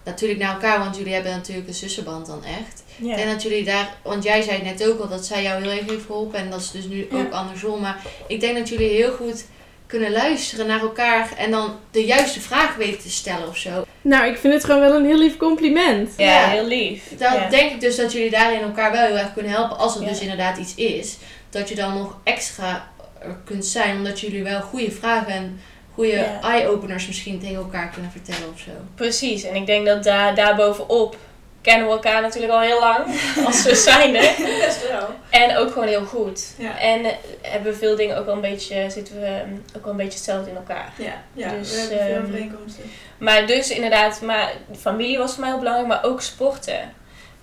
natuurlijk 0.03 0.39
naar 0.39 0.53
elkaar, 0.53 0.79
want 0.79 0.97
jullie 0.97 1.13
hebben 1.13 1.31
natuurlijk 1.31 1.67
een 1.67 1.73
zussenband 1.73 2.25
dan 2.25 2.43
echt. 2.43 2.83
ja. 2.95 3.15
En 3.17 3.27
dat 3.29 3.41
jullie 3.43 3.63
daar, 3.63 3.93
want 4.03 4.23
jij 4.23 4.41
zei 4.41 4.61
net 4.61 4.87
ook 4.87 4.99
al 4.99 5.07
dat 5.09 5.25
zij 5.25 5.43
jou 5.43 5.61
heel 5.61 5.71
erg 5.71 5.89
heeft 5.89 6.05
geholpen 6.05 6.39
en 6.39 6.49
dat 6.49 6.59
is 6.59 6.71
dus 6.71 6.85
nu 6.85 7.07
Ja. 7.11 7.17
ook 7.17 7.31
andersom. 7.31 7.81
Maar 7.81 7.97
ik 8.27 8.39
denk 8.39 8.57
dat 8.57 8.69
jullie 8.69 8.89
heel 8.89 9.11
goed 9.11 9.45
kunnen 9.85 10.11
luisteren 10.11 10.67
naar 10.67 10.79
elkaar 10.81 11.29
en 11.37 11.51
dan 11.51 11.75
de 11.91 12.05
juiste 12.05 12.39
vraag 12.41 12.75
weten 12.75 12.99
te 13.01 13.09
stellen 13.09 13.47
of 13.47 13.57
zo. 13.57 13.85
Nou, 14.01 14.25
ik 14.31 14.37
vind 14.37 14.53
het 14.53 14.63
gewoon 14.63 14.81
wel 14.81 14.93
een 14.95 15.05
heel 15.05 15.17
lief 15.17 15.37
compliment. 15.37 16.09
ja, 16.17 16.25
ja. 16.25 16.47
heel 16.49 16.65
lief. 16.65 17.03
Dan 17.17 17.33
ja. 17.33 17.49
denk 17.49 17.71
ik 17.71 17.81
dus 17.81 17.95
dat 17.95 18.11
jullie 18.11 18.29
daarin 18.29 18.61
elkaar 18.61 18.91
wel 18.91 19.05
heel 19.05 19.17
erg 19.17 19.33
kunnen 19.33 19.51
helpen 19.51 19.77
als 19.77 19.93
het 19.93 20.03
Ja. 20.03 20.09
dus 20.09 20.19
inderdaad 20.19 20.57
iets 20.57 20.75
is. 20.75 21.17
Dat 21.49 21.69
je 21.69 21.75
dan 21.75 21.93
nog 21.93 22.17
extra 22.23 22.89
er 23.21 23.37
kunt 23.45 23.65
zijn, 23.65 23.95
omdat 23.97 24.19
jullie 24.19 24.43
wel 24.43 24.61
goede 24.61 24.91
vragen 24.91 25.31
en 25.33 25.59
goede 26.01 26.39
eye-openers 26.41 27.07
misschien 27.07 27.39
tegen 27.39 27.55
elkaar 27.55 27.89
kunnen 27.89 28.11
vertellen 28.11 28.53
of 28.53 28.59
zo. 28.59 28.71
Precies, 28.95 29.43
en 29.43 29.55
ik 29.55 29.65
denk 29.65 29.85
dat 29.85 30.03
daar 30.03 30.35
daarbovenop 30.35 31.17
kennen 31.61 31.87
we 31.87 31.93
elkaar 31.93 32.21
natuurlijk 32.21 32.53
al 32.53 32.59
heel 32.59 32.79
lang, 32.79 33.05
als 33.47 33.63
we 33.63 33.75
zijn 33.75 34.11
Best 34.11 34.87
wel. 34.89 35.09
En 35.29 35.57
ook 35.57 35.71
gewoon 35.71 35.87
heel 35.87 36.05
goed. 36.05 36.53
Ja. 36.57 36.79
En 36.79 37.05
eh, 37.05 37.11
hebben 37.41 37.71
we 37.71 37.77
veel 37.77 37.95
dingen 37.95 38.17
ook 38.17 38.25
wel 38.25 38.35
een 38.35 38.41
beetje, 38.41 38.89
zitten 38.89 39.19
we 39.19 39.25
ehm, 39.25 39.53
ook 39.77 39.83
wel 39.83 39.91
een 39.91 39.97
beetje 39.97 40.17
hetzelfde 40.17 40.49
in 40.49 40.55
elkaar. 40.55 40.93
Ja, 40.97 41.23
ja 41.33 41.49
Dus, 41.49 41.71
we 41.71 41.79
hebben 41.79 41.97
veel 41.97 42.15
ehm, 42.15 42.23
overeenkomsten. 42.23 42.83
Maar 43.17 43.47
dus 43.47 43.69
inderdaad, 43.69 44.21
maar 44.21 44.53
familie 44.79 45.17
was 45.17 45.31
voor 45.31 45.39
mij 45.39 45.49
heel 45.49 45.59
belangrijk, 45.59 45.87
maar 45.87 46.03
ook 46.03 46.21
sporten. 46.21 46.93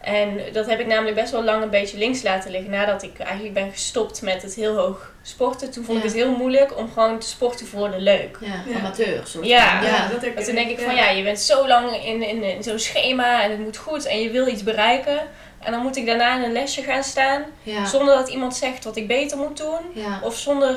En 0.00 0.40
dat 0.52 0.66
heb 0.66 0.80
ik 0.80 0.86
namelijk 0.86 1.16
best 1.16 1.32
wel 1.32 1.44
lang 1.44 1.62
een 1.62 1.70
beetje 1.70 1.98
links 1.98 2.22
laten 2.22 2.50
liggen. 2.50 2.70
Nadat 2.70 3.02
ik 3.02 3.18
eigenlijk 3.18 3.54
ben 3.54 3.70
gestopt 3.70 4.22
met 4.22 4.42
het 4.42 4.54
heel 4.54 4.76
hoog 4.76 5.12
sporten. 5.22 5.70
Toen 5.70 5.84
vond 5.84 5.98
Ja. 5.98 6.04
ik 6.04 6.10
het 6.10 6.18
heel 6.22 6.36
moeilijk 6.36 6.78
om 6.78 6.92
gewoon 6.92 7.18
te 7.18 7.26
sporten 7.26 7.66
voor 7.66 7.90
de 7.90 8.00
leuk. 8.00 8.38
Ja, 8.40 8.62
Ja. 8.72 8.78
amateur 8.78 9.26
soort 9.26 9.46
Ja. 9.46 9.82
Ja. 9.82 10.08
dat 10.08 10.44
toen 10.44 10.54
denk 10.54 10.70
ik 10.70 10.78
van 10.80 10.94
ja, 10.94 11.10
je 11.10 11.22
bent 11.22 11.40
zo 11.40 11.66
lang 11.68 12.04
in, 12.04 12.22
in, 12.22 12.42
in 12.42 12.62
zo'n 12.62 12.78
schema 12.78 13.42
en 13.42 13.50
het 13.50 13.58
moet 13.60 13.76
goed 13.76 14.06
en 14.06 14.20
je 14.20 14.30
wil 14.30 14.46
iets 14.46 14.62
bereiken. 14.62 15.20
En 15.58 15.72
dan 15.72 15.82
moet 15.82 15.96
ik 15.96 16.06
daarna 16.06 16.36
in 16.36 16.42
een 16.42 16.52
lesje 16.52 16.82
gaan 16.82 17.04
staan. 17.04 17.44
Ja. 17.62 17.84
Zonder 17.84 18.14
dat 18.14 18.28
iemand 18.28 18.56
zegt 18.56 18.84
wat 18.84 18.96
ik 18.96 19.06
beter 19.06 19.38
moet 19.38 19.56
doen. 19.56 19.78
Ja. 19.94 20.20
Of 20.22 20.36
zonder, 20.36 20.76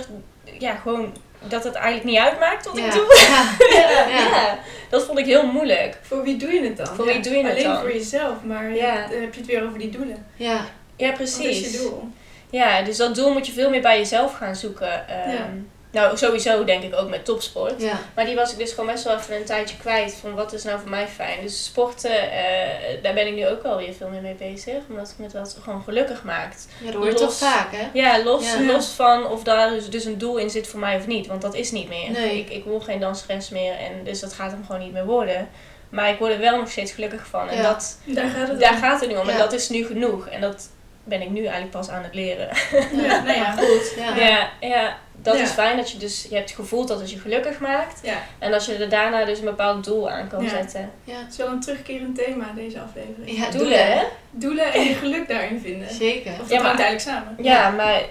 ja, 0.60 0.76
gewoon 0.76 1.14
dat 1.48 1.64
het 1.64 1.74
eigenlijk 1.74 2.06
niet 2.06 2.18
uitmaakt 2.20 2.66
wat 2.66 2.78
ja. 2.78 2.86
ik 2.86 2.92
doe. 2.94 3.18
Ja. 3.30 3.44
Ja, 3.80 4.08
Ja. 4.08 4.58
dat 4.90 5.06
vond 5.06 5.20
ik 5.20 5.26
heel 5.26 5.46
moeilijk. 5.46 5.98
Voor 6.02 6.24
wie 6.24 6.38
doe 6.38 6.52
je 6.52 6.64
het 6.64 6.78
dan? 6.78 6.88
Voor 6.88 7.06
wie 7.06 7.20
doe 7.20 7.34
je 7.34 7.44
het 7.44 7.52
Alleen 7.52 7.64
dan? 7.64 7.80
voor 7.80 7.94
jezelf, 7.94 8.34
maar 8.44 8.76
Ja. 8.76 9.08
dan 9.08 9.22
heb 9.22 9.34
je 9.34 9.40
het 9.40 9.50
weer 9.50 9.64
over 9.66 9.80
die 9.80 9.90
doelen. 9.90 10.26
Ja. 10.36 10.66
Ja, 10.96 11.12
Wat 11.12 11.20
is 11.20 11.36
precies. 11.38 11.72
je 11.72 11.78
doel? 11.78 12.08
Ja, 12.50 12.82
dus 12.82 12.98
dat 12.98 13.16
doel 13.16 13.34
moet 13.34 13.48
je 13.48 13.54
veel 13.54 13.70
meer 13.70 13.82
bij 13.82 13.98
jezelf 13.98 14.34
gaan 14.34 14.56
zoeken. 14.56 15.08
Ehm, 15.08 15.30
Ja. 15.30 15.50
Nou, 15.92 16.18
sowieso 16.18 16.64
denk 16.64 16.84
ik 16.84 16.96
ook 16.96 17.10
met 17.10 17.26
topsport. 17.26 17.82
Ja. 17.82 18.00
Maar 18.16 18.26
die 18.26 18.36
was 18.36 18.52
ik 18.52 18.58
dus 18.58 18.70
gewoon 18.72 18.86
best 18.92 19.04
wel 19.04 19.18
even 19.18 19.36
een 19.36 19.46
tijdje 19.46 19.78
kwijt. 19.78 20.14
Van 20.22 20.34
wat 20.36 20.54
is 20.54 20.64
nou 20.64 20.80
voor 20.80 20.90
mij 20.90 21.08
fijn. 21.08 21.42
Dus 21.42 21.64
sporten, 21.66 22.32
eh, 22.32 23.04
daar 23.04 23.14
ben 23.14 23.28
ik 23.28 23.34
nu 23.36 23.48
ook 23.48 23.64
wel 23.64 23.78
weer 23.78 23.94
veel 23.94 24.08
meer 24.08 24.22
mee 24.22 24.34
bezig. 24.34 24.76
Omdat 24.90 25.08
het 25.08 25.18
me 25.18 25.28
dat 25.40 25.58
gewoon 25.64 25.84
gelukkig 25.84 26.24
maakt. 26.24 26.68
Ja, 26.80 26.86
dat 26.86 26.96
hoor 26.96 27.06
je 27.06 27.12
Los. 27.12 27.22
toch 27.22 27.50
vaak, 27.50 27.68
hè? 27.72 27.88
Ja, 27.94 28.24
los, 28.24 28.54
Ja. 28.54 28.62
los 28.62 28.88
van 28.88 29.28
of 29.28 29.44
daar 29.44 29.70
dus, 29.70 29.90
dus 29.90 30.06
een 30.06 30.18
doel 30.18 30.38
in 30.38 30.50
zit 30.50 30.68
voor 30.68 30.80
mij 30.80 30.98
of 30.98 31.08
niet. 31.08 31.28
Want 31.28 31.42
dat 31.42 31.54
is 31.54 31.72
niet 31.72 31.90
meer. 31.90 32.12
Nee. 32.12 32.40
Ik, 32.40 32.50
ik 32.50 32.64
word 32.64 32.84
geen 32.84 33.00
danseres 33.00 33.50
meer. 33.50 33.74
En 33.74 34.04
dus 34.04 34.20
dat 34.20 34.34
gaat 34.34 34.52
hem 34.52 34.64
gewoon 34.66 34.82
niet 34.82 34.94
meer 34.94 35.06
worden. 35.06 35.50
Maar 35.90 36.10
ik 36.10 36.20
word 36.20 36.32
er 36.34 36.40
wel 36.40 36.58
nog 36.58 36.70
steeds 36.70 36.92
gelukkig 36.92 37.26
van. 37.28 37.50
En 37.50 37.58
Ja. 37.58 37.64
dat, 37.64 37.98
Daar 38.06 38.30
gaat 38.30 38.48
het 38.48 38.60
daar 38.60 38.72
om. 38.74 38.78
gaat 38.78 39.00
het 39.00 39.10
nu 39.10 39.16
om. 39.16 39.30
En 39.30 39.38
dat 39.38 39.54
is 39.54 39.70
nu 39.70 39.86
genoeg. 39.86 40.28
En 40.28 40.42
dat 40.42 40.70
ben 41.04 41.22
ik 41.22 41.30
nu 41.30 41.40
eigenlijk 41.42 41.72
pas 41.72 41.90
aan 41.90 42.04
het 42.04 42.14
leren. 42.16 42.50
Ja, 42.92 43.22
nou 43.26 43.38
ja. 43.38 43.52
Goed. 43.52 43.94
Ja. 43.98 44.16
Ja, 44.16 44.50
ja 44.60 44.98
dat 45.22 45.36
Ja. 45.38 45.42
is 45.44 45.50
fijn 45.50 45.78
dat 45.78 45.92
je 45.92 45.98
dus 45.98 46.26
je 46.30 46.36
hebt 46.36 46.52
gevoeld 46.52 46.88
dat 46.88 47.00
het 47.00 47.12
je 47.12 47.20
gelukkig 47.20 47.60
maakt. 47.60 48.00
Ja, 48.04 48.18
En 48.40 48.52
dat 48.52 48.66
je 48.66 48.76
er 48.76 48.90
daarna 48.90 49.26
dus 49.26 49.40
een 49.40 49.46
bepaald 49.46 49.84
doel 49.84 50.10
aan 50.10 50.28
kan 50.28 50.44
Ja. 50.44 50.50
zetten. 50.50 50.92
het 51.06 51.32
is 51.32 51.38
wel 51.38 51.48
een 51.48 51.60
terugkerend 51.60 52.16
thema 52.16 52.46
deze 52.56 52.80
aflevering. 52.80 53.38
Ja, 53.38 53.50
Doelen, 53.50 53.92
hè? 53.92 54.04
Doelen 54.32 54.74
en 54.74 54.84
je 54.84 54.94
geluk 54.94 55.28
daarin 55.28 55.60
vinden. 55.60 55.94
Zeker. 55.94 56.32
Of 56.32 56.38
dat 56.38 56.50
Ja, 56.50 56.56
maar- 56.56 56.66
hangt 56.66 56.82
eigenlijk 56.82 57.18
samen. 57.18 57.44
Ja, 57.44 57.70
maar 57.70 58.02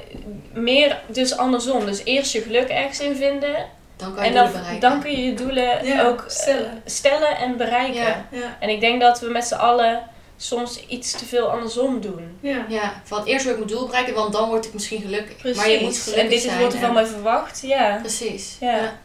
meer 0.53 0.99
dus 1.07 1.37
andersom. 1.37 1.87
Dus 1.87 2.05
eerst 2.05 2.33
je 2.33 2.41
geluk 2.41 2.69
ergens 2.69 3.01
in 3.01 3.17
vinden. 3.17 3.55
Dan 3.97 4.15
kan 4.15 4.23
je 4.25 4.29
En 4.29 4.35
dan, 4.35 4.45
doelen 4.45 4.63
bereiken. 4.63 4.91
dan 4.91 5.01
kun 5.01 5.11
je 5.11 5.25
je 5.25 5.35
doelen 5.35 5.85
Ja, 5.87 6.03
ook 6.03 6.21
eh, 6.21 6.29
stellen. 6.29 6.83
stellen 6.85 7.37
en 7.37 7.57
bereiken. 7.57 7.95
Ja. 8.03 8.27
Ja, 8.31 8.57
En 8.61 8.69
ik 8.69 8.81
denk 8.81 9.01
dat 9.01 9.21
we 9.21 9.31
met 9.31 9.45
z'n 9.45 9.55
allen 9.55 10.03
soms 10.43 10.87
iets 10.89 11.11
te 11.13 11.25
veel 11.27 11.51
andersom 11.51 12.01
doen. 12.01 12.39
ja. 12.41 12.65
Ja, 12.69 13.03
van 13.05 13.25
eerst 13.25 13.45
wil 13.45 13.53
ik 13.53 13.59
mijn 13.59 13.71
doel 13.71 13.87
bereiken, 13.87 14.15
want 14.15 14.33
dan 14.33 14.49
word 14.49 14.67
ik 14.67 14.73
misschien 14.73 15.01
gelukkig. 15.01 15.37
Precies. 15.37 15.57
Maar 15.59 15.71
je 15.71 15.81
moet 15.81 15.97
gelukkig 15.99 16.25
en 16.25 16.31
dit 16.31 16.45
is 16.45 16.57
wordt 16.59 16.75
er 16.75 16.81
van 16.81 16.95
mij 16.95 17.07
verwacht. 17.07 17.61
Ja. 17.63 17.99
Precies. 18.01 18.57
Ja. 18.61 18.99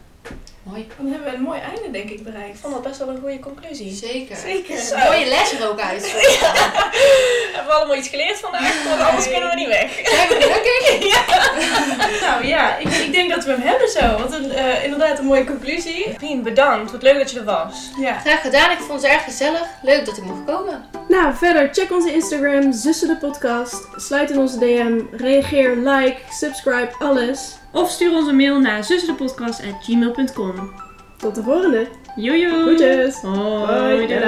Mooi. 0.63 0.88
Dan 0.98 1.12
hebben 1.12 1.32
we 1.32 1.38
een 1.38 1.43
mooi 1.43 1.60
einde 1.60 1.91
denk 1.91 2.10
ik 2.10 2.24
bereikt. 2.24 2.56
Ik 2.56 2.62
vond 2.62 2.74
dat 2.74 2.84
best 2.84 2.98
wel 2.98 3.08
een 3.10 3.19
goede 3.19 3.39
conclusie. 3.39 3.93
Zeker. 3.93 4.36
Zeker. 4.36 4.78
Zo. 4.78 4.98
Mooie 4.98 5.26
les 5.26 5.52
er 5.52 5.69
ook 5.69 5.80
uit. 5.80 6.04
Hebben 7.54 7.65
we 7.65 7.74
allemaal 7.78 7.95
iets 7.95 8.08
geleerd 8.10 8.38
vandaag? 8.39 8.84
Want 8.84 9.02
anders 9.02 9.30
kunnen 9.30 9.50
we 9.50 9.56
niet 9.56 9.67
weg. 9.67 9.91
Zijn 10.15 10.28
we 10.28 10.36
gelukkig? 10.39 12.21
Nou 12.21 12.45
ja, 12.45 12.78
ik, 12.78 12.88
ik 12.88 13.12
denk 13.12 13.30
dat 13.30 13.43
we 13.43 13.52
hem 13.52 13.62
hebben 13.62 13.89
zo. 13.89 14.17
Wat 14.17 14.34
een, 14.34 14.52
eh, 14.52 14.84
inderdaad 14.84 15.19
een 15.19 15.26
mooie 15.26 15.45
conclusie. 15.45 16.15
Pien, 16.17 16.43
bedankt. 16.43 16.91
Wat 16.91 17.02
leuk 17.02 17.17
dat 17.17 17.32
je 17.32 17.39
er 17.39 17.45
was. 17.45 17.89
Ja. 18.00 18.19
Graag 18.19 18.41
gedaan. 18.41 18.71
Ik 18.71 18.78
vond 18.80 19.02
het 19.02 19.12
erg 19.12 19.24
gezellig. 19.24 19.67
Leuk 19.82 20.06
dat 20.06 20.17
ik 20.17 20.24
mocht 20.24 20.45
komen. 20.45 20.95
Nou, 21.08 21.34
verder 21.34 21.70
check 21.72 21.91
onze 21.91 22.13
Instagram, 22.13 22.72
Zussen 22.72 23.08
de 23.08 23.18
Podcast. 23.18 23.88
Sluit 23.96 24.30
in 24.30 24.39
onze 24.39 24.60
DM, 24.60 25.02
reageer, 25.12 25.78
like, 25.78 26.18
subscribe, 26.30 26.89
alles. 27.00 27.58
Of 27.72 27.89
stuur 27.89 28.13
ons 28.13 28.28
een 28.28 28.36
mail 28.36 28.60
naar 28.60 28.84
zussendepodcast.gmail.com. 28.84 30.72
Tot 31.18 31.36
de 31.36 31.44
volgende! 31.44 31.88
Jojo! 32.15 32.62
Groetjes! 32.62 33.22
Hoi, 33.22 34.08
doei, 34.08 34.20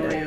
doei. 0.00 0.21